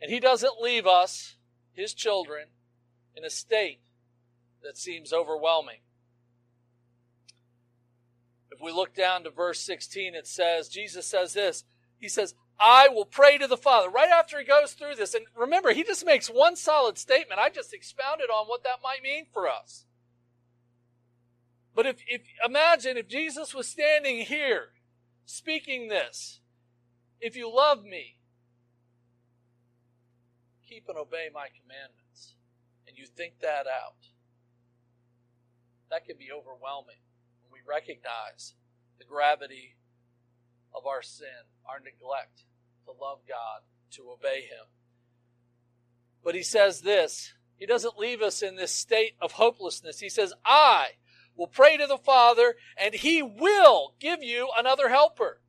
And 0.00 0.10
he 0.10 0.20
doesn't 0.20 0.60
leave 0.60 0.86
us, 0.86 1.36
his 1.72 1.94
children, 1.94 2.48
in 3.16 3.24
a 3.24 3.30
state 3.30 3.80
that 4.62 4.76
seems 4.76 5.12
overwhelming. 5.12 5.81
We 8.62 8.70
look 8.70 8.94
down 8.94 9.24
to 9.24 9.30
verse 9.30 9.60
16, 9.60 10.14
it 10.14 10.28
says, 10.28 10.68
Jesus 10.68 11.04
says 11.04 11.34
this. 11.34 11.64
He 11.98 12.08
says, 12.08 12.34
I 12.60 12.88
will 12.88 13.04
pray 13.04 13.36
to 13.38 13.48
the 13.48 13.56
Father. 13.56 13.90
Right 13.90 14.08
after 14.08 14.38
he 14.38 14.44
goes 14.44 14.72
through 14.74 14.94
this, 14.94 15.14
and 15.14 15.26
remember, 15.36 15.72
he 15.72 15.82
just 15.82 16.06
makes 16.06 16.28
one 16.28 16.54
solid 16.54 16.96
statement. 16.96 17.40
I 17.40 17.50
just 17.50 17.74
expounded 17.74 18.30
on 18.30 18.46
what 18.46 18.62
that 18.62 18.78
might 18.80 19.02
mean 19.02 19.26
for 19.32 19.48
us. 19.48 19.84
But 21.74 21.86
if, 21.86 21.96
if 22.06 22.22
imagine 22.44 22.96
if 22.96 23.08
Jesus 23.08 23.52
was 23.52 23.66
standing 23.66 24.18
here 24.26 24.68
speaking 25.26 25.88
this, 25.88 26.38
if 27.20 27.34
you 27.34 27.52
love 27.52 27.82
me, 27.82 28.18
keep 30.68 30.84
and 30.88 30.98
obey 30.98 31.30
my 31.34 31.48
commandments, 31.60 32.34
and 32.86 32.96
you 32.96 33.06
think 33.06 33.40
that 33.40 33.66
out, 33.66 34.06
that 35.90 36.06
can 36.06 36.16
be 36.16 36.28
overwhelming 36.30 36.96
recognize 37.66 38.54
the 38.98 39.04
gravity 39.04 39.76
of 40.74 40.86
our 40.86 41.02
sin, 41.02 41.48
our 41.68 41.78
neglect 41.78 42.44
to 42.84 42.92
love 42.92 43.20
God, 43.28 43.62
to 43.92 44.10
obey 44.10 44.42
Him. 44.42 44.66
But 46.24 46.34
He 46.34 46.42
says 46.42 46.80
this 46.80 47.34
He 47.56 47.66
doesn't 47.66 47.98
leave 47.98 48.22
us 48.22 48.42
in 48.42 48.56
this 48.56 48.74
state 48.74 49.14
of 49.20 49.32
hopelessness. 49.32 50.00
He 50.00 50.08
says, 50.08 50.32
I 50.44 50.92
will 51.36 51.46
pray 51.46 51.76
to 51.76 51.86
the 51.86 51.98
Father, 51.98 52.56
and 52.76 52.94
He 52.94 53.22
will 53.22 53.94
give 54.00 54.22
you 54.22 54.50
another 54.56 54.88
helper, 54.88 55.40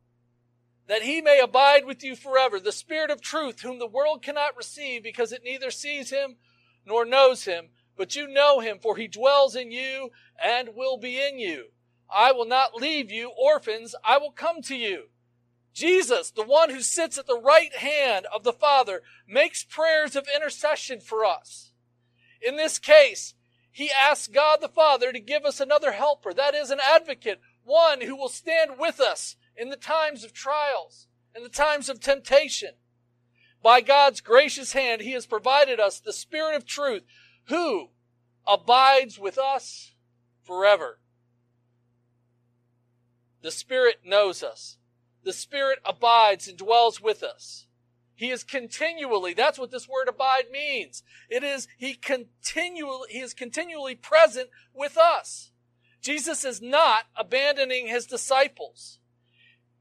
that 0.88 1.04
He 1.04 1.21
may 1.21 1.39
abide 1.39 1.86
with 1.86 2.04
you 2.04 2.15
forever, 2.15 2.60
the 2.60 2.71
Spirit 2.71 3.12
of 3.12 3.21
truth, 3.21 3.62
whom 3.62 3.80
the 3.80 3.88
world 3.88 4.23
cannot 4.23 4.58
receive 4.58 5.04
because 5.04 5.32
it 5.32 5.43
neither 5.43 5.71
sees 5.71 6.10
Him 6.10 6.38
nor 6.86 7.06
knows 7.06 7.45
Him. 7.45 7.69
But 7.95 8.15
you 8.15 8.28
know 8.28 8.60
Him, 8.60 8.80
for 8.82 8.97
He 8.97 9.08
dwells 9.08 9.56
in 9.56 9.71
you 9.71 10.10
and 10.43 10.69
will 10.76 10.97
be 10.97 11.21
in 11.21 11.38
you. 11.38 11.67
I 12.12 12.32
will 12.32 12.46
not 12.46 12.76
leave 12.76 13.12
you 13.12 13.30
orphans. 13.30 13.96
I 14.04 14.18
will 14.18 14.32
come 14.32 14.62
to 14.63 14.76
you. 14.76 15.06
Jesus, 15.74 16.30
the 16.30 16.44
one 16.44 16.70
who 16.70 16.82
sits 16.82 17.18
at 17.18 17.26
the 17.26 17.39
right 17.39 17.76
hand 17.76 18.28
of 18.34 18.44
the 18.44 18.54
Father, 18.54 19.02
makes 19.28 19.63
prayers 19.63 20.16
of 20.16 20.28
intercession 20.34 21.00
for 21.00 21.26
us. 21.26 21.72
In 22.42 22.58
this 22.58 22.78
case, 22.78 23.34
he 23.72 23.89
asks 23.89 24.28
God 24.28 24.60
the 24.62 24.68
Father 24.68 25.12
to 25.12 25.20
give 25.20 25.46
us 25.46 25.60
another 25.60 25.94
helper, 25.94 26.32
that 26.34 26.54
is, 26.54 26.70
an 26.70 26.80
advocate, 26.80 27.42
one 27.63 28.02
who 28.02 28.16
will 28.16 28.30
stand 28.30 28.72
with 28.78 29.00
us 29.00 29.36
in 29.58 29.70
the 29.70 29.76
times 29.76 30.24
of 30.24 30.32
trials, 30.32 31.08
in 31.36 31.42
the 31.42 31.50
times 31.50 31.89
of 31.89 32.00
temptation. 32.00 32.74
By 33.63 33.82
God's 33.82 34.22
gracious 34.22 34.74
hand, 34.74 35.02
he 35.02 35.13
has 35.13 35.26
provided 35.26 35.80
us 35.80 36.00
the 36.00 36.13
Spirit 36.13 36.56
of 36.56 36.66
truth, 36.66 37.04
who 37.46 37.89
abides 38.46 39.18
with 39.18 39.39
us 39.39 39.94
forever. 40.44 41.00
The 43.43 43.51
Spirit 43.51 43.99
knows 44.06 44.41
us. 44.41 44.77
The 45.23 45.34
Spirit 45.34 45.79
abides 45.86 46.47
and 46.47 46.58
dwells 46.58 46.99
with 46.99 47.21
us. 47.21 47.67
He 48.15 48.32
is 48.32 48.43
continually, 48.43 49.34
that's 49.34 49.60
what 49.60 49.69
this 49.69 49.88
word 49.88 50.08
abide 50.08 50.45
means. 50.51 51.03
It 51.29 51.43
is, 51.43 51.67
he 51.77 51.93
continually, 51.93 53.10
he 53.12 53.19
is 53.19 53.34
continually 53.34 53.95
present 53.95 54.49
with 54.73 54.97
us. 54.97 55.51
Jesus 56.01 56.45
is 56.45 56.62
not 56.62 57.06
abandoning 57.15 57.88
his 57.88 58.06
disciples. 58.06 58.99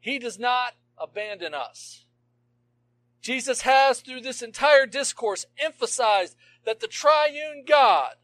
He 0.01 0.19
does 0.19 0.39
not 0.39 0.75
abandon 0.99 1.55
us. 1.55 2.05
Jesus 3.21 3.63
has, 3.63 4.01
through 4.01 4.23
this 4.23 4.43
entire 4.43 4.87
discourse, 4.87 5.47
emphasized 5.59 6.37
that 6.65 6.81
the 6.81 6.89
triune 6.89 7.65
God 7.67 8.15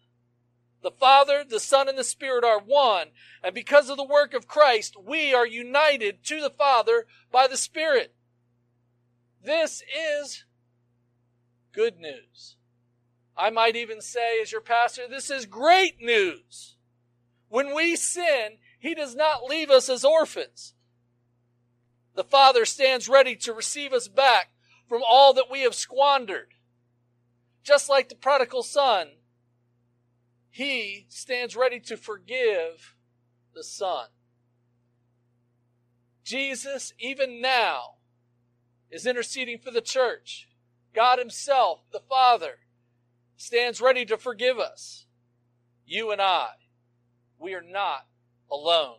the 0.83 0.91
Father, 0.91 1.45
the 1.49 1.61
Son, 1.61 1.89
and 1.89 1.99
the 1.99 2.05
Spirit 2.05 2.45
are 2.45 2.61
one. 2.61 3.09
And 3.43 3.55
because 3.55 3.89
of 3.91 3.97
the 3.97 4.05
work 4.05 4.35
of 4.35 4.47
Christ, 4.47 4.97
we 5.03 5.35
are 5.35 5.47
united 5.47 6.25
to 6.25 6.41
the 6.41 6.51
Father 6.51 7.07
by 7.33 7.47
the 7.47 7.57
Spirit. 7.57 8.15
This 9.43 9.83
is 9.97 10.45
good 11.73 11.99
news. 11.99 12.57
I 13.37 13.51
might 13.51 13.77
even 13.77 14.01
say, 14.01 14.41
as 14.43 14.53
your 14.53 14.61
pastor, 14.61 15.03
this 15.09 15.31
is 15.31 15.47
great 15.47 16.01
news. 16.01 16.77
When 17.49 17.75
we 17.75 17.97
sin, 17.97 18.59
He 18.79 18.95
does 18.95 19.15
not 19.15 19.45
leave 19.45 19.71
us 19.71 19.89
as 19.89 20.05
orphans. 20.05 20.75
The 22.15 22.25
Father 22.25 22.65
stands 22.65 23.09
ready 23.09 23.37
to 23.37 23.53
receive 23.53 23.93
us 23.93 24.09
back 24.09 24.51
from 24.89 25.03
all 25.09 25.33
that 25.35 25.51
we 25.51 25.61
have 25.61 25.75
squandered. 25.75 26.49
Just 27.63 27.89
like 27.89 28.09
the 28.09 28.17
prodigal 28.17 28.63
son, 28.63 29.11
he 30.51 31.07
stands 31.09 31.57
ready 31.57 31.81
to 31.81 31.97
forgive 31.97 32.95
the 33.55 33.63
Son. 33.63 34.07
Jesus, 36.25 36.93
even 36.99 37.41
now, 37.41 37.95
is 38.91 39.07
interceding 39.07 39.59
for 39.59 39.71
the 39.71 39.81
church. 39.81 40.49
God 40.95 41.19
Himself, 41.19 41.81
the 41.93 42.01
Father, 42.01 42.59
stands 43.37 43.81
ready 43.81 44.05
to 44.07 44.17
forgive 44.17 44.59
us. 44.59 45.07
You 45.87 46.11
and 46.11 46.21
I, 46.21 46.51
we 47.39 47.55
are 47.55 47.63
not 47.63 48.07
alone. 48.51 48.99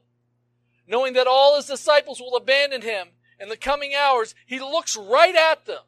Knowing 0.87 1.13
that 1.13 1.27
all 1.27 1.55
His 1.55 1.65
disciples 1.65 2.19
will 2.19 2.35
abandon 2.35 2.81
Him 2.81 3.09
in 3.39 3.49
the 3.49 3.57
coming 3.57 3.93
hours, 3.93 4.33
He 4.45 4.59
looks 4.59 4.97
right 4.97 5.35
at 5.35 5.65
them 5.65 5.83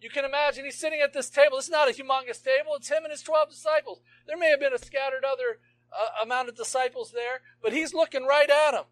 you 0.00 0.10
can 0.10 0.24
imagine 0.24 0.64
he's 0.64 0.78
sitting 0.78 1.00
at 1.00 1.12
this 1.12 1.30
table. 1.30 1.58
It's 1.58 1.70
not 1.70 1.88
a 1.88 1.92
humongous 1.92 2.42
table. 2.42 2.74
It's 2.76 2.88
him 2.88 3.04
and 3.04 3.10
his 3.10 3.22
12 3.22 3.50
disciples. 3.50 4.00
There 4.26 4.36
may 4.36 4.50
have 4.50 4.60
been 4.60 4.74
a 4.74 4.78
scattered 4.78 5.24
other 5.24 5.58
uh, 5.92 6.22
amount 6.22 6.48
of 6.48 6.56
disciples 6.56 7.12
there, 7.12 7.40
but 7.62 7.72
he's 7.72 7.94
looking 7.94 8.24
right 8.24 8.50
at 8.50 8.72
them. 8.72 8.84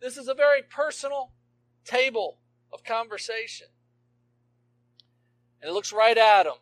This 0.00 0.16
is 0.16 0.28
a 0.28 0.34
very 0.34 0.62
personal 0.62 1.32
table 1.84 2.38
of 2.72 2.82
conversation. 2.82 3.68
And 5.60 5.68
he 5.68 5.74
looks 5.74 5.92
right 5.92 6.18
at 6.18 6.44
them 6.44 6.56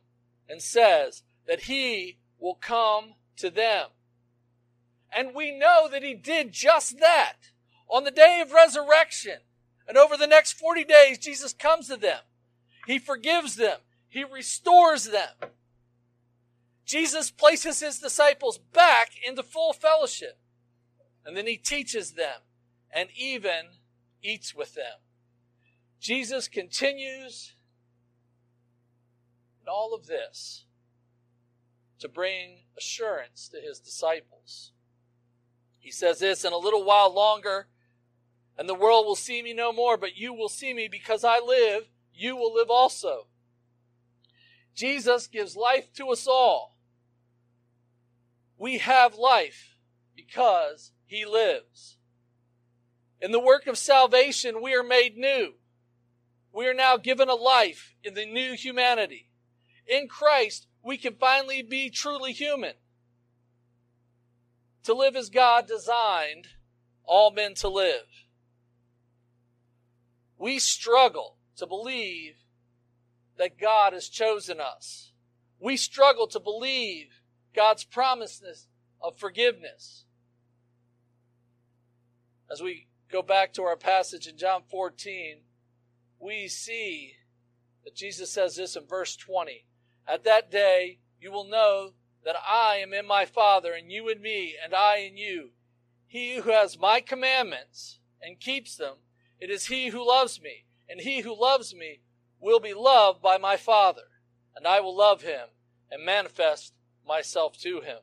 and 0.49 0.61
says 0.61 1.23
that 1.47 1.62
he 1.62 2.19
will 2.38 2.55
come 2.55 3.14
to 3.37 3.49
them. 3.49 3.88
And 5.12 5.35
we 5.35 5.57
know 5.57 5.88
that 5.90 6.03
he 6.03 6.14
did 6.14 6.53
just 6.53 7.01
that. 7.01 7.37
On 7.88 8.05
the 8.05 8.11
day 8.11 8.40
of 8.40 8.53
resurrection 8.53 9.38
and 9.88 9.97
over 9.97 10.16
the 10.16 10.27
next 10.27 10.53
40 10.53 10.85
days, 10.85 11.19
Jesus 11.19 11.53
comes 11.53 11.88
to 11.88 11.97
them. 11.97 12.21
He 12.90 12.98
forgives 12.98 13.55
them. 13.55 13.79
He 14.09 14.24
restores 14.24 15.05
them. 15.05 15.29
Jesus 16.85 17.31
places 17.31 17.79
his 17.79 18.00
disciples 18.00 18.59
back 18.59 19.12
into 19.24 19.44
full 19.44 19.72
fellowship. 19.72 20.40
And 21.24 21.37
then 21.37 21.46
he 21.46 21.57
teaches 21.57 22.14
them 22.14 22.40
and 22.92 23.09
even 23.14 23.76
eats 24.24 24.57
with 24.57 24.74
them. 24.74 24.98
Jesus 26.00 26.48
continues 26.48 27.55
in 29.62 29.68
all 29.68 29.94
of 29.94 30.09
this 30.09 30.64
to 32.00 32.09
bring 32.09 32.62
assurance 32.76 33.48
to 33.50 33.61
his 33.61 33.79
disciples. 33.79 34.72
He 35.79 35.92
says 35.92 36.18
this 36.18 36.44
in 36.44 36.53
a 36.53 36.59
little 36.59 36.85
while 36.85 37.14
longer, 37.14 37.68
and 38.59 38.68
the 38.68 38.74
world 38.74 39.07
will 39.07 39.14
see 39.14 39.42
me 39.42 39.55
no 39.55 39.72
more, 39.72 39.96
but 39.96 40.16
you 40.16 40.35
will 40.35 40.48
see 40.48 40.74
me 40.74 40.88
because 40.90 41.22
I 41.22 41.38
live 41.38 41.85
you 42.21 42.37
will 42.37 42.55
live 42.55 42.69
also. 42.69 43.27
Jesus 44.75 45.27
gives 45.27 45.57
life 45.57 45.93
to 45.95 46.09
us 46.09 46.27
all. 46.27 46.77
We 48.59 48.79
have 48.79 49.15
life 49.15 49.77
because 50.15 50.93
he 51.07 51.25
lives. 51.25 51.97
In 53.21 53.33
the 53.33 53.41
work 53.41 53.67
of 53.67 53.79
salvation, 53.79 54.63
we 54.63 54.75
are 54.75 54.83
made 54.83 55.17
new. 55.17 55.55
We 56.53 56.67
are 56.67 56.75
now 56.75 56.99
given 56.99 57.31
a 57.31 57.35
life 57.35 57.95
in 58.05 58.13
the 58.15 58.27
new 58.27 58.55
humanity. 58.55 59.31
In 59.87 60.07
Christ, 60.07 60.67
we 60.83 60.99
can 60.99 61.15
finally 61.15 61.63
be 61.63 61.89
truly 61.89 62.33
human. 62.33 62.75
To 64.85 64.95
live 64.95 65.17
as 65.17 65.31
God 65.31 65.67
designed 65.67 66.49
all 67.05 67.31
men 67.31 67.55
to 67.55 67.69
live. 67.69 68.27
We 70.39 70.59
struggle 70.59 71.37
to 71.57 71.67
believe 71.67 72.35
that 73.39 73.59
God 73.59 73.93
has 73.93 74.09
chosen 74.09 74.61
us. 74.61 75.13
We 75.59 75.77
struggle 75.77 76.27
to 76.29 76.41
believe 76.41 77.23
God's 77.55 77.85
promises 77.85 78.69
of 79.03 79.19
forgiveness. 79.19 80.05
As 82.51 82.61
we 82.63 82.89
go 83.11 83.23
back 83.23 83.53
to 83.55 83.63
our 83.63 83.77
passage 83.77 84.27
in 84.27 84.37
John 84.37 84.63
14, 84.71 85.39
we 86.19 86.49
see 86.49 87.15
that 87.85 87.95
Jesus 87.95 88.31
says 88.31 88.57
this 88.57 88.77
in 88.77 88.87
verse 88.87 89.17
20. 89.17 89.65
At 90.07 90.25
that 90.25 90.51
day, 90.51 90.99
you 91.21 91.31
will 91.31 91.49
know 91.49 91.93
that 92.25 92.37
I 92.47 92.77
am 92.77 92.93
in 92.93 93.07
my 93.07 93.25
Father, 93.25 93.73
and 93.73 93.91
you 93.91 94.09
in 94.09 94.21
me, 94.21 94.55
and 94.63 94.75
I 94.75 94.99
in 94.99 95.17
you. 95.17 95.51
He 96.07 96.37
who 96.37 96.51
has 96.51 96.79
my 96.79 97.01
commandments 97.01 98.01
and 98.21 98.41
keeps 98.41 98.77
them, 98.77 98.97
it 99.39 99.51
is 99.51 99.67
he 99.67 99.89
who 99.89 100.07
loves 100.07 100.43
me 100.43 100.65
and 100.90 101.00
he 101.00 101.20
who 101.20 101.40
loves 101.40 101.74
me 101.74 102.00
will 102.40 102.59
be 102.59 102.74
loved 102.74 103.22
by 103.22 103.38
my 103.38 103.57
Father, 103.57 104.03
and 104.57 104.66
I 104.66 104.81
will 104.81 104.96
love 104.96 105.22
him 105.22 105.48
and 105.90 106.05
manifest 106.05 106.74
myself 107.07 107.57
to 107.59 107.81
him. 107.81 107.98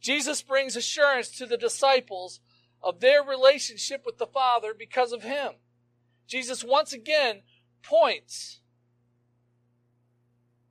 Jesus 0.00 0.42
brings 0.42 0.74
assurance 0.74 1.30
to 1.38 1.46
the 1.46 1.56
disciples 1.56 2.40
of 2.82 2.98
their 3.00 3.22
relationship 3.22 4.02
with 4.04 4.18
the 4.18 4.26
Father 4.26 4.74
because 4.76 5.12
of 5.12 5.22
him. 5.22 5.52
Jesus 6.26 6.64
once 6.64 6.92
again 6.92 7.42
points 7.82 8.60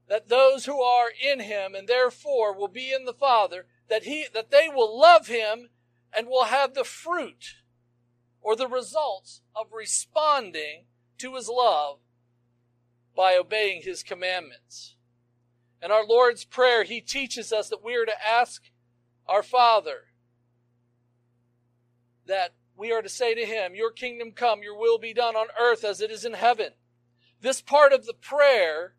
that 0.09 0.27
those 0.27 0.65
who 0.65 0.81
are 0.81 1.07
in 1.09 1.39
him 1.39 1.73
and 1.73 1.87
therefore 1.87 2.53
will 2.53 2.67
be 2.67 2.91
in 2.91 3.05
the 3.05 3.13
Father, 3.13 3.65
that 3.87 4.03
he 4.03 4.25
that 4.33 4.51
they 4.51 4.67
will 4.67 4.99
love 4.99 5.27
him 5.27 5.69
and 6.13 6.27
will 6.27 6.45
have 6.45 6.73
the 6.73 6.83
fruit 6.83 7.55
or 8.41 8.57
the 8.57 8.67
results 8.67 9.41
of 9.55 9.67
responding 9.71 10.85
to 11.21 11.35
his 11.35 11.49
love 11.49 11.97
by 13.15 13.35
obeying 13.35 13.81
his 13.81 14.03
commandments. 14.03 14.95
In 15.81 15.91
our 15.91 16.05
Lord's 16.05 16.45
Prayer, 16.45 16.83
he 16.83 17.01
teaches 17.01 17.51
us 17.51 17.69
that 17.69 17.83
we 17.83 17.95
are 17.95 18.05
to 18.05 18.27
ask 18.27 18.63
our 19.27 19.43
Father 19.43 20.05
that 22.27 22.53
we 22.77 22.91
are 22.91 23.01
to 23.01 23.09
say 23.09 23.33
to 23.35 23.45
him, 23.45 23.75
Your 23.75 23.91
kingdom 23.91 24.31
come, 24.31 24.63
your 24.63 24.77
will 24.77 24.97
be 24.97 25.13
done 25.13 25.35
on 25.35 25.47
earth 25.59 25.83
as 25.83 26.01
it 26.01 26.11
is 26.11 26.25
in 26.25 26.33
heaven. 26.33 26.71
This 27.41 27.61
part 27.61 27.93
of 27.93 28.05
the 28.05 28.13
prayer 28.13 28.93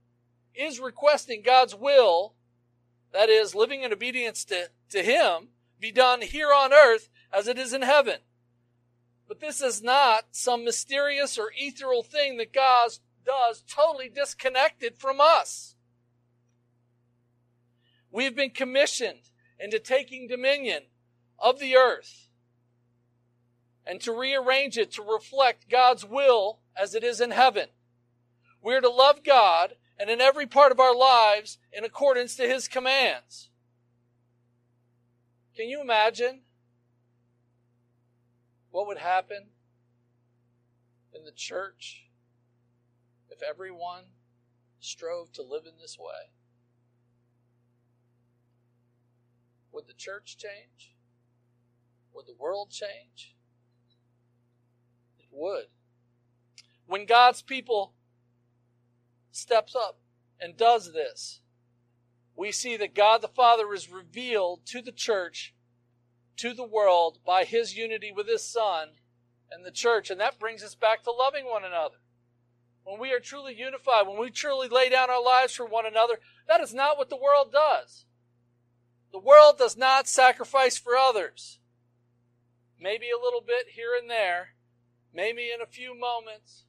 is 0.54 0.80
requesting 0.80 1.42
God's 1.42 1.74
will, 1.74 2.34
that 3.12 3.28
is, 3.28 3.54
living 3.54 3.82
in 3.82 3.92
obedience 3.92 4.44
to, 4.46 4.70
to 4.90 5.02
him, 5.02 5.48
be 5.80 5.92
done 5.92 6.20
here 6.22 6.52
on 6.52 6.72
earth 6.72 7.08
as 7.32 7.48
it 7.48 7.58
is 7.58 7.72
in 7.72 7.82
heaven. 7.82 8.18
But 9.28 9.40
this 9.40 9.60
is 9.60 9.82
not 9.82 10.26
some 10.32 10.64
mysterious 10.64 11.38
or 11.38 11.50
ethereal 11.56 12.02
thing 12.02 12.36
that 12.38 12.52
God 12.52 12.90
does 13.24 13.62
totally 13.62 14.08
disconnected 14.08 14.96
from 14.98 15.20
us. 15.20 15.74
We've 18.10 18.36
been 18.36 18.50
commissioned 18.50 19.30
into 19.58 19.78
taking 19.78 20.28
dominion 20.28 20.82
of 21.38 21.58
the 21.58 21.76
earth 21.76 22.28
and 23.86 24.00
to 24.00 24.12
rearrange 24.12 24.76
it 24.76 24.92
to 24.92 25.02
reflect 25.02 25.70
God's 25.70 26.04
will 26.04 26.60
as 26.76 26.94
it 26.94 27.02
is 27.02 27.20
in 27.20 27.30
heaven. 27.30 27.68
We're 28.60 28.80
to 28.80 28.90
love 28.90 29.24
God 29.24 29.74
and 29.98 30.10
in 30.10 30.20
every 30.20 30.46
part 30.46 30.72
of 30.72 30.80
our 30.80 30.94
lives 30.94 31.58
in 31.72 31.84
accordance 31.84 32.36
to 32.36 32.48
His 32.48 32.68
commands. 32.68 33.48
Can 35.56 35.68
you 35.68 35.80
imagine 35.80 36.40
what 38.72 38.88
would 38.88 38.98
happen 38.98 39.44
in 41.14 41.24
the 41.24 41.30
church 41.30 42.06
if 43.30 43.40
everyone 43.42 44.04
strove 44.80 45.32
to 45.32 45.42
live 45.42 45.62
in 45.66 45.78
this 45.80 45.96
way? 45.98 46.32
Would 49.72 49.86
the 49.86 49.94
church 49.94 50.36
change? 50.36 50.96
Would 52.14 52.26
the 52.26 52.34
world 52.38 52.70
change? 52.70 53.36
It 55.18 55.26
would. 55.30 55.66
When 56.86 57.06
God's 57.06 57.42
people 57.42 57.94
steps 59.30 59.74
up 59.74 59.98
and 60.40 60.56
does 60.56 60.92
this, 60.92 61.40
we 62.34 62.52
see 62.52 62.76
that 62.78 62.94
God 62.94 63.22
the 63.22 63.28
Father 63.28 63.72
is 63.72 63.90
revealed 63.90 64.66
to 64.66 64.82
the 64.82 64.92
church, 64.92 65.54
to 66.38 66.54
the 66.54 66.64
world, 66.64 67.18
by 67.24 67.44
his 67.44 67.76
unity 67.76 68.12
with 68.14 68.28
his 68.28 68.44
Son 68.44 68.88
and 69.50 69.64
the 69.64 69.70
church. 69.70 70.10
And 70.10 70.20
that 70.20 70.38
brings 70.38 70.62
us 70.62 70.74
back 70.74 71.02
to 71.04 71.10
loving 71.10 71.44
one 71.44 71.64
another. 71.64 71.96
When 72.84 72.98
we 72.98 73.12
are 73.12 73.20
truly 73.20 73.54
unified, 73.54 74.06
when 74.06 74.18
we 74.18 74.30
truly 74.30 74.68
lay 74.68 74.88
down 74.88 75.10
our 75.10 75.22
lives 75.22 75.54
for 75.54 75.66
one 75.66 75.86
another, 75.86 76.18
that 76.48 76.60
is 76.60 76.74
not 76.74 76.98
what 76.98 77.10
the 77.10 77.16
world 77.16 77.52
does. 77.52 78.06
The 79.12 79.18
world 79.18 79.58
does 79.58 79.76
not 79.76 80.08
sacrifice 80.08 80.78
for 80.78 80.96
others. 80.96 81.58
Maybe 82.80 83.06
a 83.10 83.22
little 83.22 83.42
bit 83.42 83.74
here 83.74 83.94
and 83.98 84.10
there, 84.10 84.54
maybe 85.14 85.50
in 85.54 85.60
a 85.60 85.66
few 85.66 85.98
moments. 85.98 86.64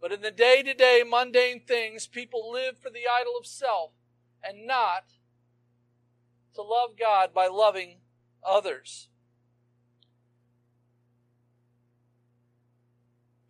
But 0.00 0.12
in 0.12 0.22
the 0.22 0.30
day 0.30 0.62
to 0.62 0.72
day 0.72 1.02
mundane 1.06 1.60
things, 1.60 2.06
people 2.06 2.50
live 2.50 2.78
for 2.78 2.88
the 2.88 3.02
idol 3.20 3.34
of 3.38 3.46
self 3.46 3.90
and 4.42 4.66
not 4.66 5.04
to 6.54 6.62
love 6.62 6.90
God 6.98 7.34
by 7.34 7.48
loving 7.48 7.98
others. 8.44 9.08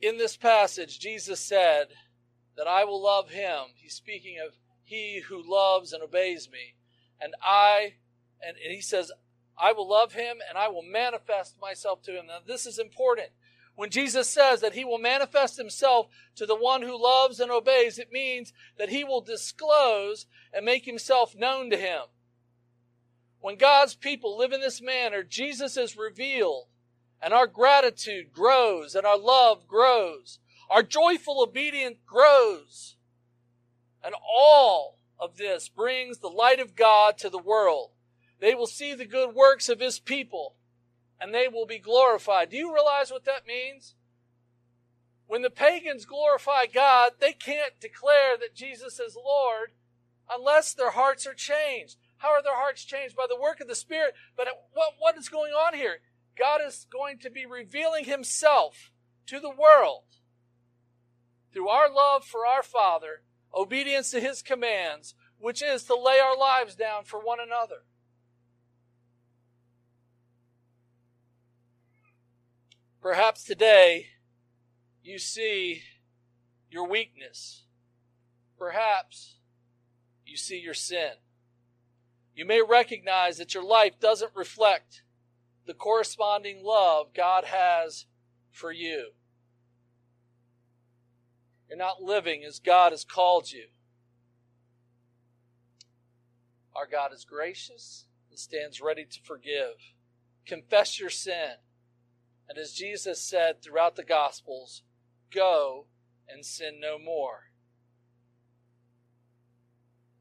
In 0.00 0.16
this 0.16 0.36
passage, 0.36 1.00
Jesus 1.00 1.40
said 1.40 1.88
that 2.56 2.68
I 2.68 2.84
will 2.84 3.02
love 3.02 3.30
him. 3.30 3.58
He's 3.76 3.94
speaking 3.94 4.38
of 4.44 4.54
he 4.84 5.22
who 5.28 5.42
loves 5.44 5.92
and 5.92 6.02
obeys 6.02 6.48
me 6.50 6.74
and 7.20 7.34
I, 7.42 7.94
and, 8.46 8.56
and 8.56 8.74
he 8.74 8.80
says, 8.80 9.10
I 9.60 9.72
will 9.72 9.88
love 9.88 10.12
him 10.12 10.36
and 10.48 10.56
I 10.56 10.68
will 10.68 10.82
manifest 10.82 11.60
myself 11.60 12.02
to 12.02 12.12
him. 12.12 12.26
Now, 12.26 12.38
this 12.46 12.66
is 12.66 12.78
important. 12.78 13.30
When 13.74 13.90
Jesus 13.90 14.28
says 14.28 14.60
that 14.60 14.74
he 14.74 14.84
will 14.84 14.98
manifest 14.98 15.56
himself 15.56 16.08
to 16.36 16.46
the 16.46 16.56
one 16.56 16.82
who 16.82 17.00
loves 17.00 17.38
and 17.38 17.50
obeys, 17.50 17.98
it 17.98 18.10
means 18.12 18.52
that 18.76 18.88
he 18.88 19.04
will 19.04 19.20
disclose 19.20 20.26
and 20.52 20.64
make 20.64 20.84
himself 20.84 21.36
known 21.36 21.70
to 21.70 21.76
him. 21.76 22.02
When 23.40 23.56
God's 23.56 23.94
people 23.94 24.36
live 24.36 24.52
in 24.52 24.60
this 24.60 24.82
manner, 24.82 25.22
Jesus 25.22 25.76
is 25.76 25.96
revealed 25.96 26.66
and 27.22 27.32
our 27.32 27.46
gratitude 27.46 28.32
grows 28.32 28.94
and 28.94 29.06
our 29.06 29.18
love 29.18 29.66
grows. 29.66 30.38
Our 30.70 30.82
joyful 30.82 31.42
obedience 31.42 31.98
grows. 32.06 32.96
And 34.04 34.14
all 34.14 34.98
of 35.18 35.36
this 35.36 35.68
brings 35.68 36.18
the 36.18 36.28
light 36.28 36.60
of 36.60 36.76
God 36.76 37.18
to 37.18 37.30
the 37.30 37.38
world. 37.38 37.90
They 38.40 38.54
will 38.54 38.66
see 38.66 38.94
the 38.94 39.06
good 39.06 39.34
works 39.34 39.68
of 39.68 39.80
his 39.80 39.98
people 39.98 40.54
and 41.20 41.34
they 41.34 41.48
will 41.48 41.66
be 41.66 41.78
glorified. 41.78 42.50
Do 42.50 42.56
you 42.56 42.72
realize 42.72 43.10
what 43.10 43.24
that 43.24 43.46
means? 43.46 43.94
When 45.26 45.42
the 45.42 45.50
pagans 45.50 46.06
glorify 46.06 46.66
God, 46.66 47.12
they 47.20 47.32
can't 47.32 47.80
declare 47.80 48.36
that 48.38 48.54
Jesus 48.54 48.98
is 48.98 49.16
Lord 49.16 49.72
unless 50.30 50.72
their 50.72 50.92
hearts 50.92 51.26
are 51.26 51.34
changed. 51.34 51.96
How 52.18 52.30
are 52.30 52.42
their 52.42 52.56
hearts 52.56 52.84
changed? 52.84 53.16
By 53.16 53.26
the 53.28 53.40
work 53.40 53.60
of 53.60 53.68
the 53.68 53.74
Spirit. 53.74 54.14
But 54.36 54.48
what, 54.72 54.94
what 54.98 55.16
is 55.16 55.28
going 55.28 55.52
on 55.52 55.74
here? 55.74 55.98
God 56.38 56.60
is 56.64 56.86
going 56.90 57.18
to 57.20 57.30
be 57.30 57.46
revealing 57.46 58.04
himself 58.04 58.90
to 59.26 59.40
the 59.40 59.50
world 59.50 60.04
through 61.52 61.68
our 61.68 61.92
love 61.92 62.24
for 62.24 62.46
our 62.46 62.62
Father 62.62 63.22
obedience 63.54 64.10
to 64.10 64.20
his 64.20 64.42
commands, 64.42 65.14
which 65.38 65.62
is 65.62 65.84
to 65.84 65.94
lay 65.94 66.18
our 66.18 66.36
lives 66.36 66.74
down 66.74 67.04
for 67.04 67.18
one 67.18 67.38
another. 67.40 67.82
Perhaps 73.00 73.44
today 73.44 74.08
you 75.02 75.18
see 75.18 75.82
your 76.70 76.86
weakness. 76.86 77.64
Perhaps 78.58 79.36
you 80.26 80.36
see 80.36 80.58
your 80.58 80.74
sin. 80.74 81.12
You 82.38 82.44
may 82.44 82.62
recognize 82.62 83.36
that 83.38 83.52
your 83.52 83.64
life 83.64 83.98
doesn't 83.98 84.30
reflect 84.36 85.02
the 85.66 85.74
corresponding 85.74 86.62
love 86.62 87.08
God 87.12 87.46
has 87.46 88.06
for 88.52 88.70
you. 88.70 89.08
You're 91.68 91.76
not 91.76 92.00
living 92.00 92.44
as 92.44 92.60
God 92.60 92.92
has 92.92 93.04
called 93.04 93.50
you. 93.50 93.64
Our 96.76 96.86
God 96.86 97.12
is 97.12 97.24
gracious 97.24 98.06
and 98.30 98.38
stands 98.38 98.80
ready 98.80 99.04
to 99.04 99.20
forgive. 99.24 99.74
Confess 100.46 101.00
your 101.00 101.10
sin. 101.10 101.56
And 102.48 102.56
as 102.56 102.70
Jesus 102.70 103.20
said 103.20 103.62
throughout 103.62 103.96
the 103.96 104.04
Gospels, 104.04 104.84
go 105.34 105.86
and 106.28 106.46
sin 106.46 106.78
no 106.80 107.00
more. 107.00 107.47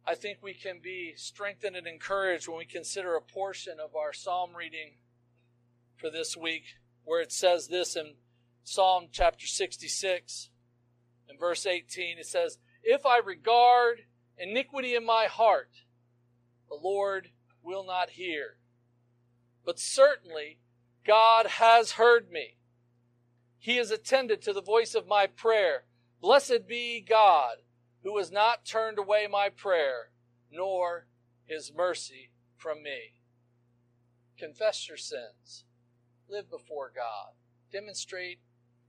I 0.07 0.15
think 0.15 0.37
we 0.41 0.53
can 0.53 0.79
be 0.81 1.13
strengthened 1.17 1.75
and 1.75 1.85
encouraged 1.85 2.47
when 2.47 2.59
we 2.59 2.65
consider 2.65 3.15
a 3.15 3.21
portion 3.21 3.73
of 3.83 3.93
our 3.93 4.13
psalm 4.13 4.55
reading 4.55 4.93
for 5.97 6.09
this 6.09 6.37
week, 6.37 6.63
where 7.03 7.19
it 7.19 7.33
says 7.33 7.67
this 7.67 7.97
in 7.97 8.13
Psalm 8.63 9.07
chapter 9.11 9.45
66 9.45 10.49
in 11.29 11.37
verse 11.37 11.65
18, 11.65 12.19
it 12.19 12.25
says, 12.25 12.57
If 12.83 13.05
I 13.05 13.17
regard 13.17 14.03
iniquity 14.37 14.95
in 14.95 15.05
my 15.05 15.25
heart, 15.25 15.71
the 16.69 16.79
Lord 16.81 17.29
will 17.61 17.85
not 17.85 18.11
hear. 18.11 18.57
But 19.65 19.77
certainly 19.77 20.59
God 21.05 21.47
has 21.47 21.91
heard 21.91 22.31
me. 22.31 22.55
He 23.59 23.75
has 23.75 23.91
attended 23.91 24.41
to 24.43 24.53
the 24.53 24.61
voice 24.61 24.95
of 24.95 25.05
my 25.05 25.27
prayer. 25.27 25.83
Blessed 26.21 26.65
be 26.65 27.01
God, 27.01 27.57
who 28.07 28.17
has 28.17 28.31
not 28.31 28.63
turned 28.63 28.97
away 28.97 29.27
my 29.29 29.49
prayer, 29.49 30.11
nor 30.49 31.07
his 31.45 31.73
mercy 31.75 32.31
from 32.55 32.81
me. 32.81 33.19
Confess 34.39 34.87
your 34.87 34.95
sins. 34.95 35.65
Live 36.29 36.49
before 36.49 36.89
God. 36.95 37.33
Demonstrate 37.69 38.39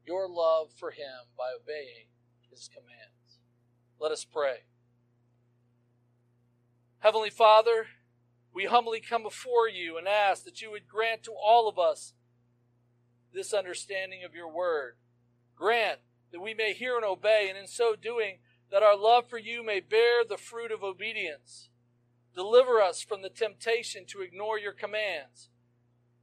your 0.06 0.28
love 0.28 0.68
for 0.78 0.92
him 0.92 1.26
by 1.36 1.46
obeying 1.60 2.06
his 2.48 2.70
commands. 2.72 3.40
Let 3.98 4.12
us 4.12 4.24
pray. 4.24 4.58
Heavenly 7.00 7.30
Father, 7.30 7.86
we 8.54 8.66
humbly 8.66 9.00
come 9.00 9.24
before 9.24 9.68
you 9.68 9.98
and 9.98 10.06
ask 10.06 10.44
that 10.44 10.62
you 10.62 10.70
would 10.70 10.86
grant 10.86 11.24
to 11.24 11.32
all 11.32 11.68
of 11.68 11.76
us 11.76 12.12
this 13.34 13.52
understanding 13.52 14.20
of 14.24 14.32
your 14.32 14.48
word. 14.48 14.94
Grant 15.56 15.98
that 16.30 16.40
we 16.40 16.54
may 16.54 16.72
hear 16.72 16.94
and 16.94 17.04
obey, 17.04 17.46
and 17.48 17.58
in 17.58 17.66
so 17.66 17.96
doing, 18.00 18.38
that 18.70 18.82
our 18.82 18.96
love 18.96 19.28
for 19.28 19.38
you 19.38 19.64
may 19.64 19.80
bear 19.80 20.24
the 20.28 20.36
fruit 20.36 20.70
of 20.70 20.82
obedience. 20.82 21.68
Deliver 22.34 22.80
us 22.80 23.02
from 23.02 23.22
the 23.22 23.30
temptation 23.30 24.04
to 24.06 24.20
ignore 24.20 24.58
your 24.58 24.72
commands. 24.72 25.48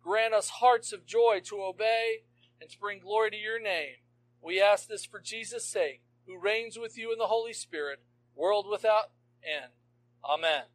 Grant 0.01 0.33
us 0.33 0.49
hearts 0.49 0.93
of 0.93 1.05
joy 1.05 1.41
to 1.45 1.61
obey 1.61 2.23
and 2.61 2.69
to 2.69 2.79
bring 2.79 2.99
glory 2.99 3.31
to 3.31 3.37
your 3.37 3.59
name. 3.59 3.95
We 4.41 4.61
ask 4.61 4.87
this 4.87 5.05
for 5.05 5.19
Jesus' 5.19 5.65
sake 5.65 6.01
who 6.27 6.39
reigns 6.39 6.77
with 6.77 6.97
you 6.97 7.11
in 7.11 7.17
the 7.17 7.27
Holy 7.27 7.53
Spirit, 7.53 7.99
world 8.35 8.67
without 8.69 9.11
end. 9.43 9.71
Amen. 10.23 10.74